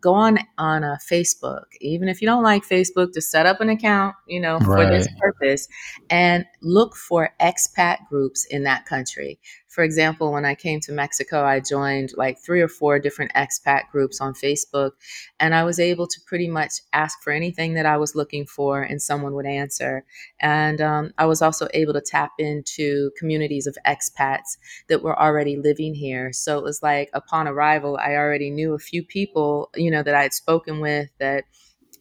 go 0.00 0.14
on 0.14 0.38
on 0.58 0.84
a 0.84 0.98
Facebook. 1.08 1.64
Even 1.80 2.08
if 2.08 2.20
you 2.20 2.26
don't 2.26 2.42
like 2.42 2.64
Facebook, 2.64 3.12
to 3.12 3.20
set 3.20 3.46
up 3.46 3.60
an 3.60 3.68
account, 3.68 4.14
you 4.26 4.40
know, 4.40 4.58
for 4.60 4.74
right. 4.74 4.90
this 4.90 5.08
purpose, 5.18 5.68
and 6.10 6.44
look 6.62 6.96
for 6.96 7.30
expat 7.40 7.98
groups 8.08 8.44
in 8.46 8.64
that 8.64 8.86
country 8.86 9.38
for 9.74 9.82
example, 9.82 10.30
when 10.30 10.44
I 10.44 10.54
came 10.54 10.78
to 10.80 10.92
Mexico, 10.92 11.44
I 11.44 11.58
joined 11.58 12.12
like 12.16 12.38
three 12.38 12.60
or 12.60 12.68
four 12.68 13.00
different 13.00 13.32
expat 13.34 13.90
groups 13.90 14.20
on 14.20 14.32
Facebook, 14.32 14.92
and 15.40 15.52
I 15.52 15.64
was 15.64 15.80
able 15.80 16.06
to 16.06 16.20
pretty 16.26 16.46
much 16.46 16.74
ask 16.92 17.20
for 17.22 17.32
anything 17.32 17.74
that 17.74 17.84
I 17.84 17.96
was 17.96 18.14
looking 18.14 18.46
for, 18.46 18.82
and 18.82 19.02
someone 19.02 19.34
would 19.34 19.46
answer. 19.46 20.04
And 20.40 20.80
um, 20.80 21.12
I 21.18 21.26
was 21.26 21.42
also 21.42 21.66
able 21.74 21.92
to 21.92 22.00
tap 22.00 22.30
into 22.38 23.10
communities 23.18 23.66
of 23.66 23.76
expats 23.84 24.58
that 24.88 25.02
were 25.02 25.20
already 25.20 25.56
living 25.56 25.94
here. 25.94 26.32
So 26.32 26.56
it 26.56 26.62
was 26.62 26.80
like 26.80 27.10
upon 27.12 27.48
arrival, 27.48 27.98
I 28.00 28.14
already 28.14 28.50
knew 28.50 28.74
a 28.74 28.78
few 28.78 29.02
people, 29.02 29.70
you 29.74 29.90
know, 29.90 30.04
that 30.04 30.14
I 30.14 30.22
had 30.22 30.34
spoken 30.34 30.78
with 30.78 31.10
that 31.18 31.44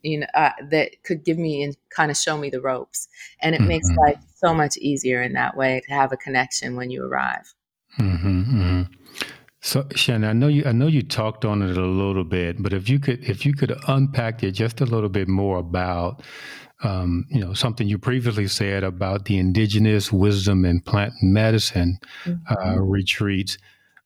you 0.03 0.19
know, 0.19 0.27
uh, 0.36 0.51
that 0.69 0.91
could 1.03 1.23
give 1.23 1.38
me 1.38 1.63
and 1.63 1.75
kind 1.89 2.12
of 2.12 2.17
show 2.17 2.38
me 2.38 2.49
the 2.49 2.62
ropes. 2.62 3.07
And 3.41 3.55
it 3.55 3.59
mm-hmm. 3.59 3.69
makes 3.69 3.89
life 4.05 4.19
so 4.36 4.53
much 4.53 4.77
easier 4.77 5.21
in 5.23 5.33
that 5.33 5.55
way 5.55 5.81
to 5.88 5.93
have 5.93 6.12
a 6.12 6.17
connection 6.17 6.75
when 6.75 6.91
you 6.91 7.03
arrive. 7.05 7.53
Mm-hmm, 7.99 8.41
mm-hmm. 8.41 8.82
So, 9.62 9.88
Shannon, 9.95 10.29
I 10.29 10.34
know 10.34 10.47
you. 10.49 10.65
I 10.65 10.73
know 10.73 10.88
you 10.88 11.03
talked 11.03 11.45
on 11.45 11.62
it 11.62 11.77
a 11.77 11.86
little 11.86 12.25
bit, 12.25 12.62
but 12.62 12.73
if 12.73 12.89
you 12.89 12.99
could, 12.99 13.23
if 13.23 13.45
you 13.45 13.53
could 13.53 13.73
unpack 13.88 14.43
it 14.43 14.51
just 14.51 14.82
a 14.82 14.86
little 14.86 15.10
bit 15.10 15.29
more 15.29 15.58
about, 15.60 16.21
um, 16.84 17.25
you 17.29 17.39
know, 17.39 17.53
something 17.53 17.88
you 17.88 17.97
previously 17.97 18.47
said 18.47 18.84
about 18.84 19.23
the 19.23 19.38
indigenous 19.38 20.12
wisdom 20.12 20.65
and 20.65 20.84
plant 20.86 21.13
medicine 21.21 21.97
uh, 22.25 22.29
mm-hmm. 22.29 22.69
uh, 22.69 22.75
retreats. 22.82 23.58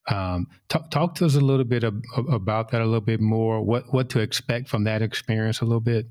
Um, 0.10 0.48
talk, 0.70 0.92
talk 0.92 1.16
to 1.16 1.26
us 1.26 1.36
a 1.36 1.42
little 1.42 1.66
bit 1.66 1.84
of, 1.84 1.96
about 2.32 2.70
that 2.72 2.82
a 2.82 2.86
little 2.86 3.02
bit 3.02 3.20
more. 3.20 3.62
What 3.64 3.92
what 3.92 4.10
to 4.10 4.20
expect 4.20 4.70
from 4.70 4.84
that 4.84 5.02
experience 5.02 5.62
a 5.62 5.66
little 5.66 5.82
bit. 5.82 6.06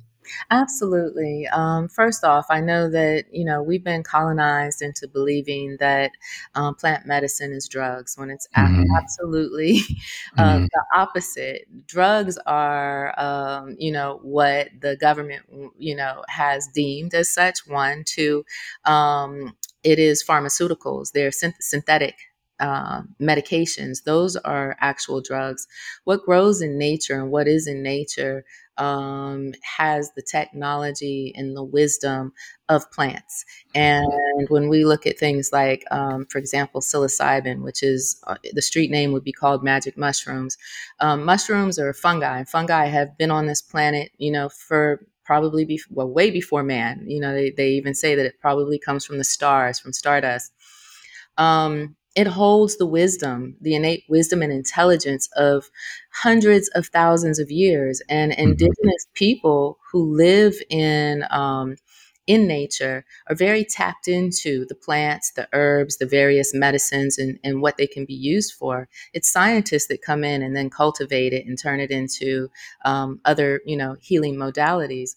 Absolutely. 0.51 1.47
Um, 1.49 1.89
first 1.89 2.25
off, 2.25 2.47
I 2.51 2.61
know 2.61 2.91
that 2.91 3.25
you 3.33 3.45
know 3.45 3.63
we've 3.63 3.85
been 3.85 4.03
colonized 4.03 4.83
into 4.83 5.09
believing 5.09 5.77
that 5.81 6.13
um, 6.55 6.75
plant 6.75 7.07
medicine 7.07 7.53
is 7.53 7.69
drugs 7.69 8.17
when 8.17 8.31
it's 8.31 8.49
mm-hmm. 8.57 8.85
absolutely 8.97 9.81
uh, 10.39 10.43
mm-hmm. 10.55 10.65
the 10.65 10.85
opposite. 10.95 11.67
Drugs 11.87 12.39
are, 12.47 13.19
um, 13.19 13.77
you 13.79 13.93
know, 13.93 14.21
what 14.23 14.69
the 14.81 14.97
government, 14.97 15.43
you 15.79 15.97
know, 15.97 16.23
has 16.29 16.69
deemed 16.69 17.15
as 17.15 17.31
such. 17.31 17.67
One, 17.67 18.05
two, 18.07 18.45
um, 18.85 19.57
it 19.83 19.99
is 19.99 20.25
pharmaceuticals. 20.25 21.13
They're 21.13 21.31
synth- 21.31 21.61
synthetic 21.61 22.17
uh, 22.59 23.03
medications, 23.21 24.05
those 24.05 24.37
are 24.37 24.77
actual 24.81 25.21
drugs. 25.21 25.67
What 26.05 26.25
grows 26.25 26.63
in 26.63 26.79
nature 26.79 27.21
and 27.21 27.31
what 27.31 27.49
is 27.49 27.67
in 27.67 27.83
nature 27.83 28.45
um, 28.79 29.53
has 29.63 30.13
the 30.13 30.23
technology 30.23 31.33
and 31.37 31.57
the 31.57 31.65
wisdom 31.65 32.33
of 32.69 32.91
plants. 32.91 33.45
And 33.75 34.07
when 34.49 34.69
we 34.69 34.85
look 34.85 35.07
at 35.07 35.19
things 35.19 35.51
like, 35.53 35.85
um, 35.91 36.27
for 36.27 36.39
example, 36.39 36.81
psilocybin, 36.81 37.63
which 37.63 37.83
is 37.83 38.21
uh, 38.27 38.37
the 38.53 38.63
street 38.63 38.91
name 38.91 39.13
would 39.13 39.25
be 39.25 39.33
called 39.33 39.63
magic 39.63 39.97
mushrooms, 39.97 40.57
um, 41.01 41.25
mushrooms 41.25 41.79
are 41.79 41.93
fungi. 41.93 42.45
Fungi 42.45 42.87
have 42.87 43.17
been 43.19 43.31
on 43.31 43.47
this 43.47 43.63
planet, 43.63 44.11
you 44.19 44.31
know, 44.31 44.49
for 44.49 45.07
probably 45.25 45.65
be, 45.65 45.81
well, 45.91 46.09
way 46.09 46.31
before 46.31 46.63
man. 46.63 47.05
You 47.09 47.21
know, 47.21 47.35
they, 47.35 47.51
they 47.51 47.71
even 47.71 47.95
say 47.95 48.15
that 48.15 48.27
it 48.27 48.41
probably 48.41 48.79
comes 48.79 49.05
from 49.05 49.19
the 49.19 49.25
stars, 49.25 49.79
from 49.79 49.93
stardust. 49.93 50.53
Um, 51.37 51.97
it 52.17 52.27
holds 52.27 52.79
the 52.79 52.87
wisdom, 52.87 53.57
the 53.61 53.75
innate 53.75 54.05
wisdom 54.09 54.41
and 54.41 54.51
intelligence 54.51 55.29
of 55.37 55.71
hundreds 56.13 56.69
of 56.71 56.87
thousands 56.87 57.39
of 57.39 57.51
years. 57.51 58.03
And 58.09 58.33
mm-hmm. 58.33 58.41
indigenous 58.41 59.07
people 59.13 59.79
who 59.93 60.17
live 60.17 60.55
in 60.71 61.25
um, 61.31 61.77
in 62.27 62.49
nature 62.49 63.05
are 63.29 63.37
very 63.37 63.65
tapped 63.65 64.09
into 64.09 64.67
the 64.67 64.75
plants, 64.75 65.31
the 65.33 65.47
herbs, 65.53 65.99
the 65.99 66.07
various 66.07 66.53
medicines, 66.53 67.19
and, 67.19 67.39
and 67.45 67.63
what 67.63 67.77
they 67.77 67.87
can 67.87 68.05
be 68.05 68.15
used 68.15 68.55
for. 68.55 68.89
It's 69.13 69.31
scientists 69.31 69.87
that 69.89 70.03
come 70.03 70.25
in 70.25 70.43
and 70.43 70.57
then 70.57 70.71
cultivate 70.71 71.33
it 71.33 71.47
and 71.47 71.57
turn 71.57 71.79
it 71.79 71.91
into 71.93 72.51
um, 72.85 73.21
other, 73.25 73.61
you 73.65 73.77
know, 73.77 73.97
healing 74.01 74.37
modalities. 74.37 75.11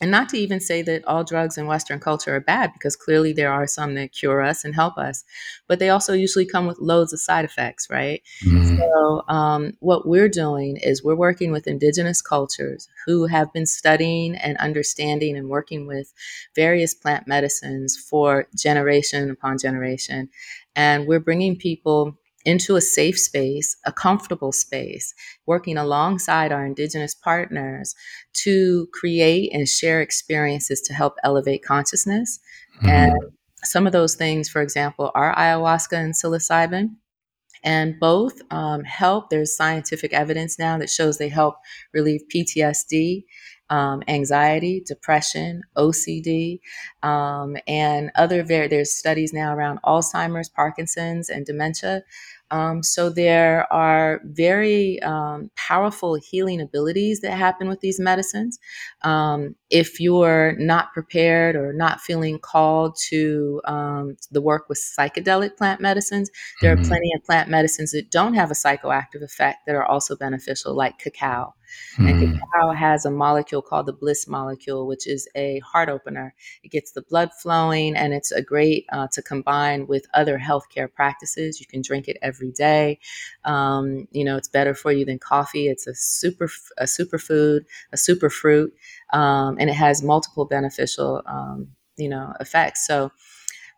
And 0.00 0.10
not 0.10 0.28
to 0.30 0.38
even 0.38 0.60
say 0.60 0.82
that 0.82 1.04
all 1.06 1.22
drugs 1.22 1.56
in 1.56 1.66
Western 1.66 2.00
culture 2.00 2.34
are 2.34 2.40
bad, 2.40 2.72
because 2.72 2.96
clearly 2.96 3.32
there 3.32 3.52
are 3.52 3.66
some 3.66 3.94
that 3.94 4.12
cure 4.12 4.42
us 4.42 4.64
and 4.64 4.74
help 4.74 4.98
us, 4.98 5.24
but 5.68 5.78
they 5.78 5.88
also 5.88 6.12
usually 6.12 6.46
come 6.46 6.66
with 6.66 6.80
loads 6.80 7.12
of 7.12 7.20
side 7.20 7.44
effects, 7.44 7.88
right? 7.88 8.20
Mm-hmm. 8.44 8.78
So, 8.78 9.22
um, 9.28 9.76
what 9.78 10.06
we're 10.06 10.28
doing 10.28 10.78
is 10.78 11.04
we're 11.04 11.14
working 11.14 11.52
with 11.52 11.68
indigenous 11.68 12.20
cultures 12.20 12.88
who 13.06 13.26
have 13.26 13.52
been 13.52 13.66
studying 13.66 14.34
and 14.34 14.56
understanding 14.56 15.36
and 15.36 15.48
working 15.48 15.86
with 15.86 16.12
various 16.56 16.92
plant 16.92 17.28
medicines 17.28 17.96
for 17.96 18.48
generation 18.56 19.30
upon 19.30 19.58
generation. 19.58 20.28
And 20.74 21.06
we're 21.06 21.20
bringing 21.20 21.56
people 21.56 22.18
into 22.44 22.76
a 22.76 22.80
safe 22.80 23.18
space, 23.18 23.76
a 23.84 23.92
comfortable 23.92 24.52
space, 24.52 25.14
working 25.46 25.76
alongside 25.76 26.52
our 26.52 26.64
Indigenous 26.64 27.14
partners 27.14 27.94
to 28.34 28.88
create 28.92 29.50
and 29.52 29.68
share 29.68 30.00
experiences 30.00 30.80
to 30.82 30.94
help 30.94 31.14
elevate 31.24 31.64
consciousness. 31.64 32.40
Mm-hmm. 32.76 32.88
And 32.88 33.14
some 33.62 33.86
of 33.86 33.92
those 33.92 34.14
things, 34.14 34.48
for 34.48 34.60
example, 34.60 35.10
are 35.14 35.34
ayahuasca 35.34 35.96
and 35.96 36.14
psilocybin. 36.14 36.96
And 37.66 37.98
both 37.98 38.42
um, 38.50 38.84
help. 38.84 39.30
There's 39.30 39.56
scientific 39.56 40.12
evidence 40.12 40.58
now 40.58 40.76
that 40.76 40.90
shows 40.90 41.16
they 41.16 41.30
help 41.30 41.56
relieve 41.94 42.20
PTSD 42.34 43.24
um, 43.74 44.02
anxiety, 44.06 44.82
depression, 44.86 45.62
OCD, 45.76 46.60
um, 47.02 47.56
and 47.66 48.10
other. 48.14 48.44
There's 48.44 48.94
studies 48.94 49.32
now 49.32 49.52
around 49.54 49.80
Alzheimer's, 49.82 50.48
Parkinson's, 50.48 51.28
and 51.28 51.44
dementia. 51.44 52.04
Um, 52.52 52.84
so 52.84 53.10
there 53.10 53.72
are 53.72 54.20
very 54.24 55.02
um, 55.02 55.50
powerful 55.56 56.14
healing 56.14 56.60
abilities 56.60 57.20
that 57.22 57.32
happen 57.32 57.68
with 57.68 57.80
these 57.80 57.98
medicines. 57.98 58.60
Um, 59.02 59.56
if 59.74 59.98
you're 59.98 60.54
not 60.56 60.92
prepared 60.92 61.56
or 61.56 61.72
not 61.72 62.00
feeling 62.00 62.38
called 62.38 62.96
to 63.08 63.60
um, 63.64 64.16
the 64.30 64.40
work 64.40 64.68
with 64.68 64.78
psychedelic 64.78 65.56
plant 65.56 65.80
medicines, 65.80 66.30
there 66.60 66.76
mm-hmm. 66.76 66.84
are 66.84 66.86
plenty 66.86 67.10
of 67.16 67.24
plant 67.24 67.50
medicines 67.50 67.90
that 67.90 68.08
don't 68.08 68.34
have 68.34 68.52
a 68.52 68.54
psychoactive 68.54 69.20
effect 69.20 69.66
that 69.66 69.74
are 69.74 69.84
also 69.84 70.14
beneficial, 70.14 70.76
like 70.76 71.00
cacao. 71.00 71.54
Mm. 71.98 72.10
And 72.10 72.40
cacao 72.40 72.72
has 72.72 73.04
a 73.04 73.10
molecule 73.10 73.62
called 73.62 73.86
the 73.86 73.92
bliss 73.92 74.28
molecule, 74.28 74.86
which 74.86 75.08
is 75.08 75.28
a 75.34 75.60
heart 75.60 75.88
opener. 75.88 76.34
It 76.62 76.70
gets 76.70 76.92
the 76.92 77.02
blood 77.02 77.30
flowing, 77.32 77.96
and 77.96 78.12
it's 78.12 78.30
a 78.30 78.42
great 78.42 78.86
uh, 78.92 79.08
to 79.12 79.22
combine 79.22 79.86
with 79.86 80.06
other 80.14 80.38
healthcare 80.38 80.92
practices. 80.92 81.60
You 81.60 81.66
can 81.66 81.82
drink 81.82 82.08
it 82.08 82.16
every 82.22 82.52
day. 82.52 82.98
Um, 83.44 84.06
you 84.12 84.24
know, 84.24 84.36
it's 84.36 84.48
better 84.48 84.74
for 84.74 84.92
you 84.92 85.04
than 85.04 85.18
coffee. 85.18 85.68
It's 85.68 85.86
a 85.86 85.94
super 85.94 86.48
a 86.78 86.84
superfood, 86.84 87.60
a 87.92 87.96
super 87.96 88.30
fruit, 88.30 88.72
um, 89.14 89.56
and 89.60 89.70
it 89.70 89.74
has 89.74 90.02
multiple 90.02 90.46
beneficial 90.46 91.22
um, 91.26 91.68
you 91.98 92.10
know 92.10 92.34
effects. 92.40 92.86
So. 92.86 93.12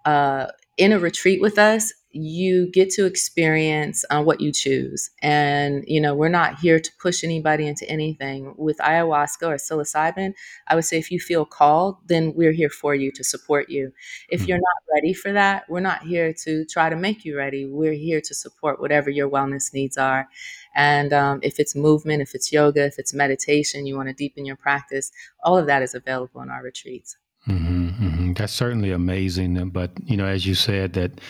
Uh, 0.05 0.47
in 0.77 0.93
a 0.93 0.99
retreat 0.99 1.41
with 1.41 1.59
us, 1.59 1.93
you 2.11 2.71
get 2.71 2.89
to 2.89 3.05
experience 3.05 4.05
uh, 4.11 4.23
what 4.23 4.41
you 4.41 4.51
choose. 4.51 5.11
And, 5.21 5.85
you 5.87 6.01
know, 6.01 6.15
we're 6.15 6.29
not 6.31 6.59
here 6.59 6.81
to 6.81 6.91
push 7.01 7.23
anybody 7.23 7.67
into 7.67 7.89
anything. 7.91 8.55
With 8.57 8.79
ayahuasca 8.79 9.43
or 9.43 9.57
psilocybin, 9.57 10.33
I 10.69 10.75
would 10.75 10.85
say 10.85 10.99
if 10.99 11.11
you 11.11 11.21
feel 11.21 11.45
called, 11.45 11.97
then 12.07 12.33
we're 12.35 12.53
here 12.53 12.71
for 12.71 12.95
you 12.95 13.13
to 13.13 13.25
support 13.25 13.69
you. 13.69 13.93
If 14.31 14.41
mm-hmm. 14.41 14.49
you're 14.49 14.59
not 14.59 14.95
ready 14.95 15.13
for 15.13 15.33
that, 15.33 15.65
we're 15.69 15.81
not 15.81 16.03
here 16.03 16.33
to 16.45 16.65
try 16.65 16.89
to 16.89 16.97
make 16.97 17.25
you 17.25 17.37
ready. 17.37 17.67
We're 17.67 17.93
here 17.93 18.23
to 18.23 18.35
support 18.35 18.81
whatever 18.81 19.11
your 19.11 19.29
wellness 19.29 19.75
needs 19.75 19.99
are. 19.99 20.29
And 20.75 21.13
um, 21.13 21.41
if 21.43 21.59
it's 21.59 21.75
movement, 21.75 22.23
if 22.23 22.35
it's 22.35 22.51
yoga, 22.51 22.85
if 22.87 22.99
it's 22.99 23.13
meditation, 23.13 23.87
you 23.87 23.97
want 23.97 24.09
to 24.09 24.15
deepen 24.15 24.47
your 24.47 24.57
practice, 24.57 25.13
all 25.43 25.59
of 25.59 25.67
that 25.67 25.83
is 25.83 25.95
available 25.95 26.41
in 26.41 26.51
our 26.51 26.63
retreats. 26.63 27.17
Mm-hmm, 27.47 27.89
mm-hmm. 27.89 28.26
That's 28.37 28.53
certainly 28.53 28.93
amazing. 28.93 29.71
But 29.71 29.93
you 30.05 30.17
know, 30.17 30.27
as 30.27 30.47
you 30.47 30.55
said, 30.55 30.93
that 30.95 31.21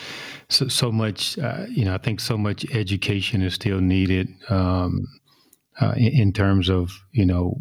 so, 0.49 0.67
so 0.67 0.91
much. 0.91 1.37
Uh, 1.37 1.65
you 1.69 1.85
know, 1.85 1.93
I 1.93 1.97
think 1.97 2.19
so 2.19 2.37
much 2.37 2.65
education 2.73 3.41
is 3.41 3.53
still 3.53 3.81
needed 3.81 4.27
um, 4.49 5.05
uh, 5.79 5.93
in, 5.95 6.21
in, 6.21 6.33
terms 6.33 6.69
of 6.69 6.91
you 7.11 7.25
know 7.25 7.59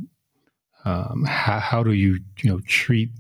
um, 0.85 1.25
how, 1.25 1.61
how 1.61 1.83
do 1.83 1.93
you 1.93 2.19
you 2.43 2.51
know 2.51 2.61
treat 2.67 3.11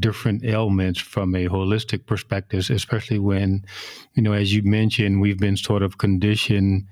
different 0.00 0.44
ailments 0.44 1.00
from 1.00 1.34
a 1.34 1.48
holistic 1.48 2.06
perspective, 2.06 2.68
especially 2.70 3.18
when 3.18 3.64
you 4.14 4.22
know, 4.22 4.32
as 4.32 4.54
you 4.54 4.62
mentioned, 4.62 5.20
we've 5.20 5.38
been 5.38 5.56
sort 5.56 5.82
of 5.82 5.98
conditioned 5.98 6.86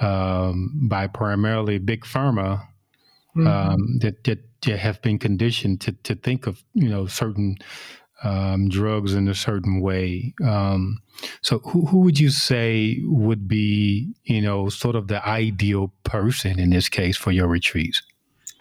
um, 0.00 0.88
by 0.88 1.06
primarily 1.06 1.78
big 1.78 2.04
pharma 2.04 2.66
mm-hmm. 3.36 3.46
Um, 3.46 3.98
that 4.00 4.24
that 4.24 4.38
have 4.64 5.00
been 5.02 5.18
conditioned 5.18 5.80
to 5.80 5.92
to 6.02 6.14
think 6.14 6.46
of 6.46 6.62
you 6.74 6.88
know 6.88 7.06
certain 7.06 7.56
um, 8.22 8.68
drugs 8.68 9.14
in 9.14 9.28
a 9.28 9.34
certain 9.34 9.80
way. 9.80 10.34
Um, 10.44 11.00
so, 11.42 11.58
who, 11.58 11.86
who 11.86 11.98
would 12.00 12.18
you 12.18 12.30
say 12.30 13.00
would 13.04 13.48
be, 13.48 14.12
you 14.24 14.40
know, 14.40 14.68
sort 14.68 14.96
of 14.96 15.08
the 15.08 15.26
ideal 15.26 15.92
person 16.04 16.58
in 16.58 16.70
this 16.70 16.88
case 16.88 17.16
for 17.16 17.30
your 17.30 17.46
retreats? 17.46 18.02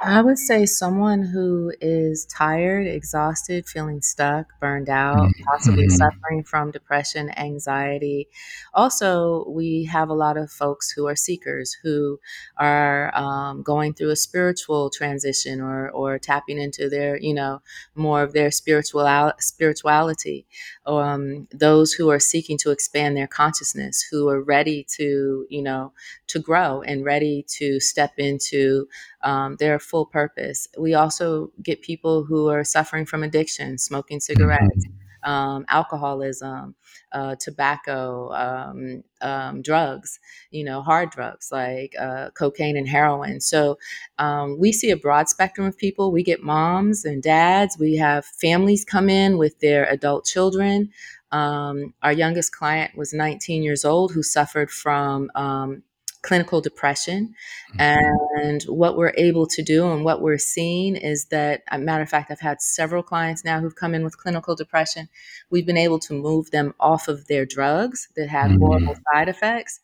I 0.01 0.21
would 0.21 0.37
say 0.37 0.65
someone 0.65 1.23
who 1.23 1.73
is 1.81 2.25
tired, 2.25 2.87
exhausted, 2.87 3.67
feeling 3.67 4.01
stuck, 4.01 4.47
burned 4.61 4.87
out, 4.89 5.17
mm-hmm. 5.17 5.43
possibly 5.43 5.87
mm-hmm. 5.87 5.95
suffering 5.97 6.43
from 6.43 6.71
depression, 6.71 7.37
anxiety. 7.37 8.29
Also, 8.73 9.45
we 9.49 9.83
have 9.85 10.07
a 10.07 10.13
lot 10.13 10.37
of 10.37 10.49
folks 10.49 10.89
who 10.89 11.05
are 11.07 11.17
seekers 11.17 11.75
who 11.83 12.17
are 12.57 13.13
um, 13.13 13.61
going 13.61 13.93
through 13.93 14.11
a 14.11 14.15
spiritual 14.15 14.89
transition 14.89 15.59
or, 15.59 15.89
or 15.89 16.17
tapping 16.17 16.59
into 16.59 16.87
their, 16.87 17.17
you 17.17 17.33
know, 17.33 17.61
more 17.93 18.23
of 18.23 18.31
their 18.31 18.51
spiritual 18.51 19.33
spirituality. 19.39 20.45
Um, 20.85 21.49
those 21.51 21.91
who 21.91 22.09
are 22.09 22.19
seeking 22.19 22.57
to 22.59 22.71
expand 22.71 23.17
their 23.17 23.27
consciousness, 23.27 24.01
who 24.09 24.29
are 24.29 24.41
ready 24.41 24.85
to, 24.95 25.45
you 25.49 25.61
know, 25.61 25.91
to 26.27 26.39
grow 26.39 26.81
and 26.83 27.03
ready 27.03 27.45
to 27.57 27.81
step 27.81 28.13
into 28.17 28.87
um, 29.21 29.55
their 29.57 29.79
full 29.79 30.05
purpose. 30.05 30.67
We 30.77 30.93
also 30.93 31.51
get 31.61 31.81
people 31.81 32.23
who 32.23 32.49
are 32.49 32.63
suffering 32.63 33.05
from 33.05 33.23
addiction, 33.23 33.77
smoking 33.77 34.19
cigarettes. 34.19 34.85
Mm-hmm 34.85 34.99
um, 35.23 35.65
alcoholism, 35.67 36.75
uh, 37.11 37.35
tobacco, 37.35 38.31
um, 38.33 39.03
um, 39.21 39.61
drugs, 39.61 40.19
you 40.51 40.63
know, 40.63 40.81
hard 40.81 41.09
drugs 41.11 41.49
like 41.51 41.95
uh, 41.99 42.29
cocaine 42.31 42.77
and 42.77 42.87
heroin. 42.87 43.39
So 43.41 43.77
um, 44.17 44.57
we 44.59 44.71
see 44.71 44.91
a 44.91 44.97
broad 44.97 45.29
spectrum 45.29 45.67
of 45.67 45.77
people. 45.77 46.11
We 46.11 46.23
get 46.23 46.43
moms 46.43 47.05
and 47.05 47.21
dads. 47.21 47.77
We 47.77 47.95
have 47.97 48.25
families 48.25 48.85
come 48.85 49.09
in 49.09 49.37
with 49.37 49.59
their 49.59 49.85
adult 49.89 50.25
children. 50.25 50.91
Um, 51.31 51.93
our 52.01 52.13
youngest 52.13 52.53
client 52.53 52.97
was 52.97 53.13
19 53.13 53.61
years 53.61 53.85
old 53.85 54.11
who 54.13 54.23
suffered 54.23 54.71
from 54.71 55.29
um, 55.35 55.83
clinical 56.21 56.61
depression. 56.61 57.33
Mm-hmm. 57.77 58.39
And 58.41 58.63
what 58.63 58.97
we're 58.97 59.13
able 59.17 59.47
to 59.47 59.61
do 59.61 59.91
and 59.91 60.03
what 60.03 60.21
we're 60.21 60.37
seeing 60.37 60.95
is 60.95 61.25
that, 61.25 61.63
a 61.71 61.79
matter 61.79 62.03
of 62.03 62.09
fact, 62.09 62.31
I've 62.31 62.39
had 62.39 62.61
several 62.61 63.03
clients 63.03 63.45
now 63.45 63.59
who've 63.59 63.75
come 63.75 63.95
in 63.95 64.03
with 64.03 64.17
clinical 64.17 64.55
depression. 64.55 65.09
We've 65.49 65.65
been 65.65 65.77
able 65.77 65.99
to 65.99 66.13
move 66.13 66.51
them 66.51 66.73
off 66.79 67.07
of 67.07 67.27
their 67.27 67.45
drugs 67.45 68.09
that 68.15 68.29
have 68.29 68.51
mm-hmm. 68.51 68.61
horrible 68.61 68.95
side 69.11 69.29
effects 69.29 69.79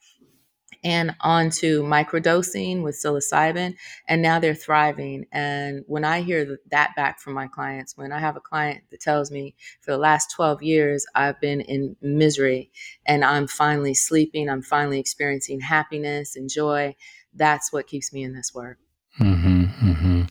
and 0.86 1.16
onto 1.22 1.82
microdosing 1.84 2.84
with 2.84 2.96
psilocybin 2.96 3.76
and 4.08 4.22
now 4.22 4.40
they're 4.40 4.54
thriving 4.56 5.26
and 5.32 5.84
when 5.88 6.06
i 6.06 6.22
hear 6.22 6.58
that 6.70 6.96
back 6.96 7.20
from 7.20 7.34
my 7.34 7.48
clients 7.48 7.98
when 7.98 8.12
i 8.12 8.20
have 8.20 8.38
a 8.38 8.40
client 8.40 8.84
that 8.92 9.02
tells 9.02 9.32
me 9.32 9.56
for 9.82 9.92
the 9.92 9.98
last 9.98 10.32
12 10.32 10.62
years 10.62 11.06
i've 11.16 11.42
been 11.42 11.60
in 11.62 11.96
misery 12.02 12.72
and 13.06 13.26
i'm 13.26 13.48
finally 13.48 13.96
sleeping 13.96 14.48
i'm 14.48 14.62
finally 14.62 15.00
experiencing 15.00 15.60
happiness 15.60 16.36
and 16.36 16.50
joy 16.50 16.96
that's 17.34 17.74
what 17.74 17.88
keeps 17.88 18.14
me 18.14 18.24
in 18.24 18.34
this 18.34 18.54
work 18.54 18.78
mm-hmm, 19.20 19.64
mm-hmm. 19.64 20.22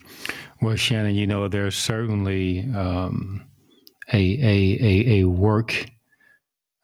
well 0.62 0.76
shannon 0.76 1.16
you 1.16 1.26
know 1.26 1.48
there's 1.48 1.76
certainly 1.76 2.60
um, 2.74 3.44
a, 4.12 4.18
a, 4.18 4.78
a, 4.80 5.20
a 5.20 5.24
work 5.24 5.86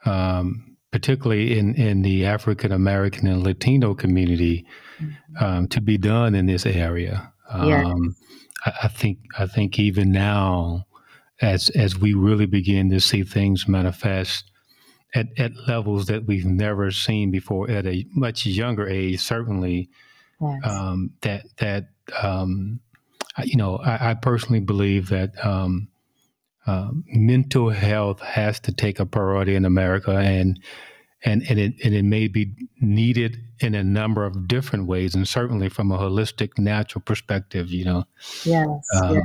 um, 0.05 0.70
particularly 0.91 1.59
in, 1.59 1.75
in 1.75 2.03
the 2.03 2.27
African 2.27 2.73
American 2.73 3.27
and 3.29 3.43
Latino 3.43 3.95
community, 3.95 4.67
mm-hmm. 5.01 5.45
um, 5.45 5.69
to 5.69 5.81
be 5.81 5.97
done 5.99 6.35
in 6.35 6.47
this 6.47 6.67
area. 6.67 7.33
Um, 7.49 8.17
I, 8.65 8.73
I, 8.85 8.89
think 8.89 9.19
I 9.39 9.47
think 9.47 9.79
even 9.79 10.13
now, 10.13 10.87
as 11.41 11.69
as 11.71 11.99
we 11.99 12.15
really 12.15 12.47
begin 12.47 12.91
to 12.91 13.01
see 13.01 13.23
things 13.23 13.69
manifest 13.69 14.51
at, 15.15 15.27
at 15.39 15.53
levels 15.67 16.07
that 16.07 16.27
we've 16.27 16.45
never 16.45 16.91
seen 16.91 17.31
before 17.31 17.71
at 17.71 17.87
a 17.87 18.07
much 18.15 18.47
younger 18.47 18.89
age, 18.89 19.21
certainly 19.21 19.89
yes. 20.41 20.61
um, 20.65 21.11
that 21.23 21.47
that 21.59 21.89
um, 22.21 22.81
you 23.45 23.57
know 23.57 23.77
I, 23.77 24.11
I, 24.11 24.15
personally 24.15 24.61
believe 24.61 25.09
that. 25.09 25.33
Um, 26.71 27.05
mental 27.09 27.71
health 27.71 28.21
has 28.21 28.61
to 28.61 28.73
take 28.73 29.01
a 29.01 29.07
priority 29.07 29.55
in 29.55 29.65
America, 29.65 30.13
and 30.13 30.61
and 31.25 31.43
and 31.49 31.59
it 31.59 31.75
and 31.85 31.95
it 31.95 32.05
may 32.05 32.29
be 32.29 32.55
needed 32.81 33.39
in 33.61 33.75
a 33.75 33.83
number 33.83 34.25
of 34.25 34.47
different 34.47 34.87
ways, 34.87 35.15
and 35.15 35.27
certainly 35.27 35.69
from 35.69 35.91
a 35.91 35.99
holistic, 35.99 36.59
natural 36.59 37.03
perspective. 37.03 37.71
You 37.71 37.85
know. 37.85 38.05
Yes. 38.45 38.87
Um, 39.03 39.15
yes. 39.15 39.25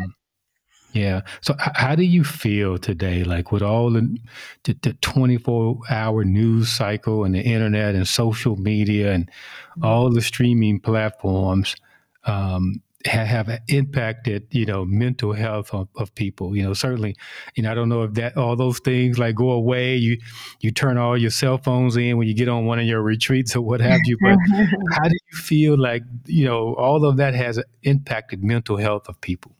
Yeah. 0.93 1.21
So, 1.41 1.55
how 1.59 1.93
do 1.95 2.03
you 2.03 2.23
feel 2.23 2.77
today? 2.77 3.23
Like 3.23 3.51
with 3.51 3.61
all 3.61 3.91
the 3.91 4.17
the 4.63 4.97
twenty 5.01 5.37
four 5.37 5.79
hour 5.89 6.23
news 6.23 6.69
cycle 6.69 7.25
and 7.25 7.35
the 7.35 7.41
internet 7.41 7.95
and 7.95 8.07
social 8.07 8.55
media 8.55 9.11
and 9.11 9.27
mm-hmm. 9.27 9.85
all 9.85 10.09
the 10.09 10.21
streaming 10.21 10.79
platforms, 10.79 11.75
um, 12.23 12.81
have 13.05 13.59
impacted 13.67 14.47
you 14.51 14.65
know 14.65 14.83
mental 14.85 15.33
health 15.33 15.73
of, 15.73 15.87
of, 15.95 16.13
people 16.15 16.55
you 16.55 16.63
know 16.63 16.73
certainly 16.73 17.15
you 17.55 17.61
know 17.61 17.71
i 17.71 17.75
don't 17.75 17.89
know 17.89 18.03
if 18.03 18.13
that 18.13 18.35
all 18.35 18.55
those 18.55 18.79
things 18.79 19.19
like 19.19 19.35
go 19.35 19.51
away 19.51 19.95
you 19.95 20.17
you 20.61 20.71
turn 20.71 20.97
all 20.97 21.17
your 21.17 21.29
cell 21.29 21.57
phones 21.57 21.95
in 21.97 22.17
when 22.17 22.27
you 22.27 22.33
get 22.33 22.49
on 22.49 22.65
one 22.65 22.79
of 22.79 22.85
your 22.85 23.01
retreats 23.01 23.55
or 23.55 23.61
what 23.61 23.79
have 23.79 23.99
you 24.05 24.17
but 24.21 24.37
how 24.93 25.03
do 25.03 25.13
you 25.13 25.37
feel 25.37 25.77
like 25.77 26.03
you 26.25 26.45
know 26.45 26.73
all 26.75 27.05
of 27.05 27.17
that 27.17 27.35
has 27.35 27.59
impacted 27.83 28.43
mental 28.43 28.77
health 28.77 29.07
of 29.07 29.19
people? 29.21 29.55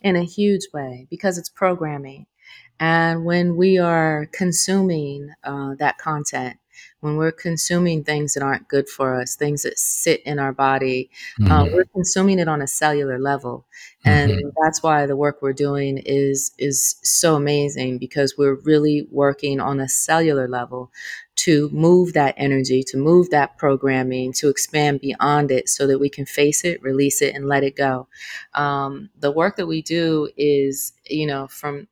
In 0.00 0.16
a 0.16 0.24
huge 0.24 0.66
way 0.72 1.06
because 1.10 1.38
it's 1.38 1.48
programming. 1.48 2.26
And 2.78 3.24
when 3.24 3.56
we 3.56 3.78
are 3.78 4.28
consuming 4.32 5.30
uh, 5.42 5.74
that 5.78 5.98
content 5.98 6.58
when 7.00 7.16
we're 7.16 7.32
consuming 7.32 8.02
things 8.02 8.34
that 8.34 8.42
aren't 8.42 8.68
good 8.68 8.88
for 8.88 9.20
us, 9.20 9.36
things 9.36 9.62
that 9.62 9.78
sit 9.78 10.22
in 10.22 10.38
our 10.38 10.52
body, 10.52 11.10
uh, 11.40 11.44
mm-hmm. 11.44 11.52
uh, 11.52 11.64
we're 11.66 11.84
consuming 11.84 12.38
it 12.38 12.48
on 12.48 12.62
a 12.62 12.66
cellular 12.66 13.18
level, 13.18 13.66
and 14.04 14.32
mm-hmm. 14.32 14.48
that's 14.62 14.82
why 14.82 15.06
the 15.06 15.16
work 15.16 15.42
we're 15.42 15.52
doing 15.52 15.98
is 15.98 16.52
is 16.58 16.96
so 17.02 17.34
amazing 17.36 17.98
because 17.98 18.34
we're 18.38 18.60
really 18.64 19.06
working 19.10 19.60
on 19.60 19.80
a 19.80 19.88
cellular 19.88 20.48
level 20.48 20.90
to 21.36 21.68
move 21.70 22.14
that 22.14 22.34
energy, 22.38 22.82
to 22.82 22.96
move 22.96 23.30
that 23.30 23.58
programming, 23.58 24.32
to 24.32 24.48
expand 24.48 25.00
beyond 25.00 25.50
it 25.50 25.68
so 25.68 25.86
that 25.86 25.98
we 25.98 26.08
can 26.08 26.24
face 26.24 26.64
it, 26.64 26.82
release 26.82 27.20
it, 27.20 27.34
and 27.34 27.46
let 27.46 27.62
it 27.62 27.76
go. 27.76 28.08
Um, 28.54 29.10
the 29.18 29.30
work 29.30 29.56
that 29.56 29.66
we 29.66 29.82
do 29.82 30.30
is, 30.36 30.92
you 31.08 31.26
know, 31.26 31.46
from 31.46 31.88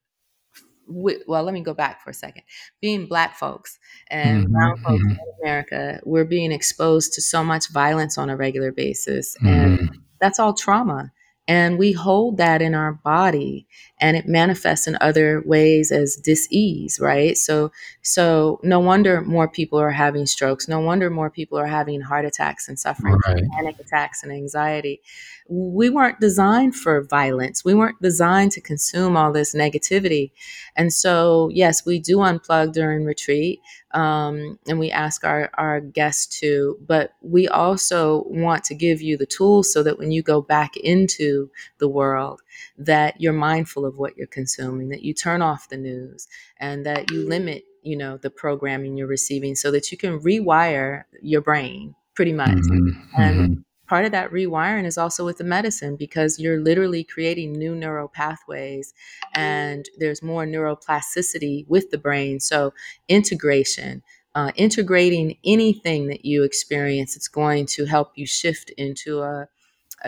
well, 0.86 1.42
let 1.42 1.54
me 1.54 1.62
go 1.62 1.74
back 1.74 2.02
for 2.02 2.10
a 2.10 2.14
second. 2.14 2.42
Being 2.80 3.06
black 3.06 3.36
folks 3.36 3.78
and 4.08 4.44
mm-hmm, 4.44 4.52
brown 4.52 4.76
folks 4.78 5.02
mm-hmm. 5.02 5.10
in 5.10 5.18
America, 5.42 6.00
we're 6.04 6.24
being 6.24 6.52
exposed 6.52 7.12
to 7.14 7.22
so 7.22 7.42
much 7.44 7.70
violence 7.70 8.18
on 8.18 8.30
a 8.30 8.36
regular 8.36 8.72
basis. 8.72 9.36
Mm-hmm. 9.38 9.46
And 9.48 9.98
that's 10.20 10.38
all 10.38 10.54
trauma 10.54 11.12
and 11.46 11.78
we 11.78 11.92
hold 11.92 12.38
that 12.38 12.62
in 12.62 12.74
our 12.74 12.92
body 12.92 13.66
and 14.00 14.16
it 14.16 14.26
manifests 14.26 14.86
in 14.86 14.96
other 15.00 15.42
ways 15.44 15.92
as 15.92 16.16
dis-ease 16.16 16.98
right? 17.00 17.36
So 17.36 17.70
so 18.02 18.60
no 18.62 18.80
wonder 18.80 19.20
more 19.22 19.48
people 19.48 19.78
are 19.78 19.90
having 19.90 20.26
strokes. 20.26 20.68
No 20.68 20.80
wonder 20.80 21.10
more 21.10 21.30
people 21.30 21.58
are 21.58 21.66
having 21.66 22.00
heart 22.00 22.24
attacks 22.24 22.68
and 22.68 22.78
suffering 22.78 23.14
right. 23.26 23.38
from 23.38 23.48
panic 23.50 23.78
attacks 23.78 24.22
and 24.22 24.32
anxiety. 24.32 25.00
We 25.48 25.90
weren't 25.90 26.20
designed 26.20 26.74
for 26.74 27.02
violence. 27.02 27.64
We 27.64 27.74
weren't 27.74 28.00
designed 28.00 28.52
to 28.52 28.62
consume 28.62 29.16
all 29.16 29.32
this 29.32 29.54
negativity. 29.54 30.32
And 30.76 30.92
so 30.92 31.50
yes 31.52 31.84
we 31.84 31.98
do 31.98 32.18
unplug 32.18 32.72
during 32.72 33.04
retreat 33.04 33.60
um, 33.94 34.58
and 34.66 34.80
we 34.80 34.90
ask 34.90 35.24
our, 35.24 35.50
our 35.54 35.80
guests 35.80 36.40
to, 36.40 36.76
but 36.84 37.14
we 37.22 37.46
also 37.46 38.24
want 38.26 38.64
to 38.64 38.74
give 38.74 39.00
you 39.00 39.16
the 39.16 39.24
tools 39.24 39.72
so 39.72 39.84
that 39.84 39.98
when 39.98 40.10
you 40.10 40.20
go 40.20 40.42
back 40.42 40.76
into 40.76 41.33
the 41.78 41.88
world, 41.88 42.40
that 42.78 43.20
you're 43.20 43.32
mindful 43.32 43.84
of 43.84 43.96
what 43.96 44.16
you're 44.16 44.26
consuming, 44.26 44.88
that 44.88 45.02
you 45.02 45.14
turn 45.14 45.42
off 45.42 45.68
the 45.68 45.76
news, 45.76 46.28
and 46.58 46.84
that 46.86 47.10
you 47.10 47.28
limit, 47.28 47.64
you 47.82 47.96
know, 47.96 48.16
the 48.16 48.30
programming 48.30 48.96
you're 48.96 49.06
receiving 49.06 49.54
so 49.54 49.70
that 49.70 49.90
you 49.90 49.98
can 49.98 50.20
rewire 50.20 51.04
your 51.22 51.40
brain 51.40 51.94
pretty 52.14 52.32
much. 52.32 52.48
Mm-hmm. 52.48 53.20
And 53.20 53.36
mm-hmm 53.36 53.60
part 53.86 54.04
of 54.04 54.12
that 54.12 54.30
rewiring 54.30 54.84
is 54.84 54.98
also 54.98 55.24
with 55.24 55.38
the 55.38 55.44
medicine 55.44 55.96
because 55.96 56.38
you're 56.38 56.60
literally 56.60 57.04
creating 57.04 57.52
new 57.52 57.74
neural 57.74 58.08
pathways 58.08 58.94
and 59.34 59.88
there's 59.98 60.22
more 60.22 60.46
neuroplasticity 60.46 61.66
with 61.68 61.90
the 61.90 61.98
brain. 61.98 62.40
So, 62.40 62.72
integration, 63.08 64.02
uh, 64.34 64.52
integrating 64.56 65.36
anything 65.44 66.08
that 66.08 66.24
you 66.24 66.42
experience, 66.42 67.16
it's 67.16 67.28
going 67.28 67.66
to 67.66 67.84
help 67.84 68.12
you 68.16 68.26
shift 68.26 68.70
into 68.70 69.20
a, 69.20 69.42
a 69.42 69.48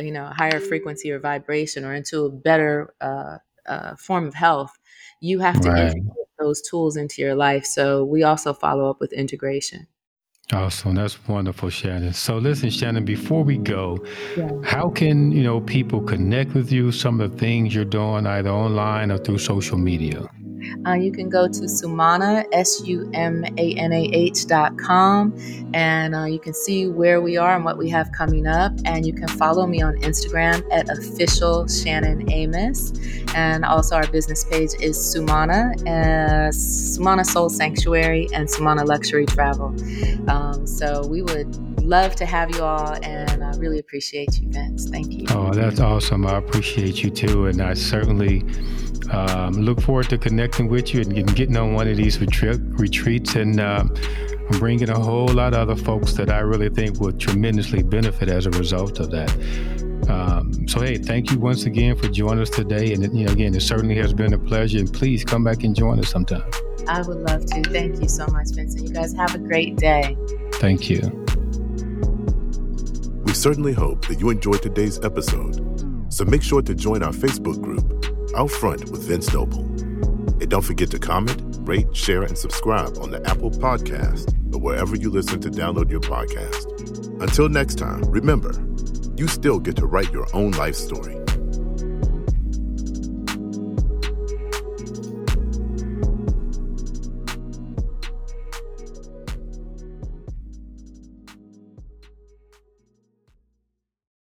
you 0.01 0.13
know, 0.13 0.27
a 0.27 0.35
higher 0.35 0.61
frequency 0.61 1.11
or 1.11 1.19
vibration 1.19 1.85
or 1.85 1.95
into 1.95 2.25
a 2.25 2.31
better 2.31 2.95
uh, 3.01 3.39
uh, 3.67 3.97
form 3.97 4.27
of 4.27 4.35
health. 4.35 4.73
You 5.21 5.41
have 5.41 5.61
to 5.61 5.71
right. 5.71 5.83
integrate 5.89 6.15
those 6.39 6.63
tools 6.63 6.97
into 6.97 7.23
your 7.23 7.35
life. 7.35 7.65
So, 7.65 8.05
we 8.05 8.23
also 8.23 8.53
follow 8.53 8.91
up 8.91 9.01
with 9.01 9.13
integration. 9.13 9.87
Awesome. 10.53 10.95
That's 10.95 11.19
wonderful, 11.27 11.71
Shannon. 11.71 12.13
So 12.13 12.39
listen, 12.39 12.71
Shannon, 12.71 13.05
before 13.05 13.43
we 13.43 13.59
go, 13.59 13.99
yeah. 14.37 14.49
how 14.63 14.91
can, 14.91 15.33
you 15.33 15.43
know, 15.43 15.61
people 15.61 16.01
connect 16.01 16.55
with 16.55 16.71
you, 16.71 16.93
some 16.93 17.21
of 17.21 17.33
the 17.33 17.37
things 17.37 17.75
you're 17.75 17.85
doing 17.85 18.27
either 18.27 18.51
online 18.51 19.11
or 19.11 19.19
through 19.19 19.39
social 19.39 19.77
media? 19.77 20.23
Uh, 20.87 20.95
you 20.95 21.13
can 21.13 21.29
go 21.29 21.47
to 21.47 21.63
Sumanah, 21.63 22.45
S 22.53 22.81
U 22.87 23.11
M 23.15 23.45
A 23.59 23.75
N 23.75 23.93
A 23.93 24.03
H 24.13 24.47
dot 24.47 24.77
com, 24.79 25.35
and 25.75 26.15
uh, 26.15 26.25
you 26.25 26.39
can 26.39 26.55
see 26.55 26.87
where 26.87 27.21
we 27.21 27.37
are 27.37 27.55
and 27.55 27.65
what 27.65 27.79
we 27.79 27.89
have 27.91 28.11
coming 28.13 28.47
up. 28.47 28.73
And 28.85 29.07
you 29.07 29.13
can 29.13 29.29
follow 29.29 29.67
me 29.67 29.83
on 29.83 29.97
Instagram 30.01 30.63
at 30.73 30.89
official 30.89 31.67
Shannon 31.69 32.31
Amos. 32.31 32.93
And 33.35 33.65
also, 33.65 33.97
our 33.97 34.07
business 34.09 34.45
page 34.45 34.71
is 34.81 34.97
Sumanah, 34.97 35.81
uh, 35.83 36.51
Sumanah 36.51 37.27
Soul 37.27 37.49
Sanctuary, 37.49 38.29
and 38.33 38.49
Sumanah 38.49 38.87
Luxury 38.87 39.27
Travel. 39.27 39.75
Um, 40.29 40.67
so 40.67 41.07
we 41.07 41.23
would 41.23 41.57
love 41.83 42.17
to 42.17 42.27
have 42.27 42.55
you 42.55 42.63
all, 42.63 42.97
and 43.03 43.45
I 43.45 43.57
really 43.57 43.79
appreciate 43.79 44.41
you, 44.41 44.49
Vince. 44.51 44.89
Thank 44.89 45.13
you. 45.13 45.27
Oh, 45.31 45.53
that's 45.53 45.81
awesome. 45.81 46.27
I 46.27 46.39
appreciate 46.39 47.03
you 47.03 47.11
too, 47.11 47.47
and 47.47 47.61
I 47.61 47.75
certainly 47.75 48.45
um, 49.11 49.53
look 49.55 49.81
forward 49.81 50.09
to 50.09 50.19
connecting 50.19 50.46
with 50.69 50.95
you 50.95 51.01
and 51.01 51.35
getting 51.35 51.57
on 51.57 51.75
one 51.75 51.89
of 51.89 51.97
these 51.97 52.21
retreat, 52.21 52.61
retreats 52.61 53.35
and 53.35 53.61
uh, 53.61 53.85
bringing 54.53 54.89
a 54.89 54.99
whole 54.99 55.29
lot 55.29 55.55
of 55.55 55.69
other 55.69 55.77
folks 55.77 56.13
that 56.15 56.31
I 56.31 56.39
really 56.39 56.71
think 56.71 57.01
would 57.01 57.19
tremendously 57.19 57.83
benefit 57.83 58.29
as 58.29 58.47
a 58.47 58.51
result 58.51 59.01
of 59.01 59.11
that. 59.11 59.31
Um, 60.09 60.69
so 60.69 60.81
hey, 60.81 60.99
thank 60.99 61.33
you 61.33 61.39
once 61.39 61.65
again 61.65 61.97
for 61.97 62.09
joining 62.09 62.43
us 62.43 62.51
today. 62.51 62.93
And 62.93 63.03
you 63.17 63.27
know, 63.27 63.33
again, 63.33 63.55
it 63.55 63.63
certainly 63.63 63.97
has 63.97 64.13
been 64.13 64.33
a 64.35 64.39
pleasure. 64.39 64.79
And 64.79 64.93
please 64.93 65.25
come 65.25 65.43
back 65.43 65.65
and 65.65 65.75
join 65.75 65.99
us 65.99 66.09
sometime. 66.09 66.49
I 66.89 67.03
would 67.03 67.19
love 67.19 67.45
to. 67.47 67.63
Thank 67.65 68.01
you 68.01 68.09
so 68.09 68.27
much, 68.29 68.49
Vincent. 68.55 68.89
You 68.89 68.95
guys 68.95 69.13
have 69.15 69.35
a 69.35 69.39
great 69.39 69.77
day. 69.77 70.17
Thank 70.55 70.89
you. 70.89 71.01
We 73.25 73.35
certainly 73.35 73.73
hope 73.73 74.07
that 74.07 74.21
you 74.21 74.31
enjoyed 74.31 74.63
today's 74.63 75.05
episode. 75.05 75.63
So 76.13 76.25
make 76.25 76.43
sure 76.43 76.63
to 76.63 76.75
join 76.75 77.03
our 77.03 77.13
Facebook 77.13 77.61
group, 77.61 78.33
Out 78.37 78.51
Front 78.51 78.91
with 78.91 79.03
Vince 79.03 79.33
Noble. 79.35 79.76
And 80.47 80.51
don't 80.53 80.63
forget 80.63 80.93
to 80.93 81.01
comment, 81.01 81.43
rate, 81.63 81.89
share, 81.97 82.23
and 82.23 82.39
subscribe 82.39 82.99
on 82.99 83.11
the 83.11 83.21
Apple 83.29 83.51
Podcast 83.51 84.33
or 84.55 84.61
wherever 84.61 84.95
you 84.95 85.11
listen 85.11 85.41
to 85.41 85.51
download 85.51 85.91
your 85.91 85.99
podcast. 85.99 87.21
Until 87.21 87.49
next 87.49 87.79
time, 87.79 88.03
remember, 88.03 88.53
you 89.17 89.27
still 89.27 89.59
get 89.59 89.75
to 89.75 89.87
write 89.87 90.13
your 90.13 90.29
own 90.35 90.53
life 90.53 90.77
story. 90.77 91.17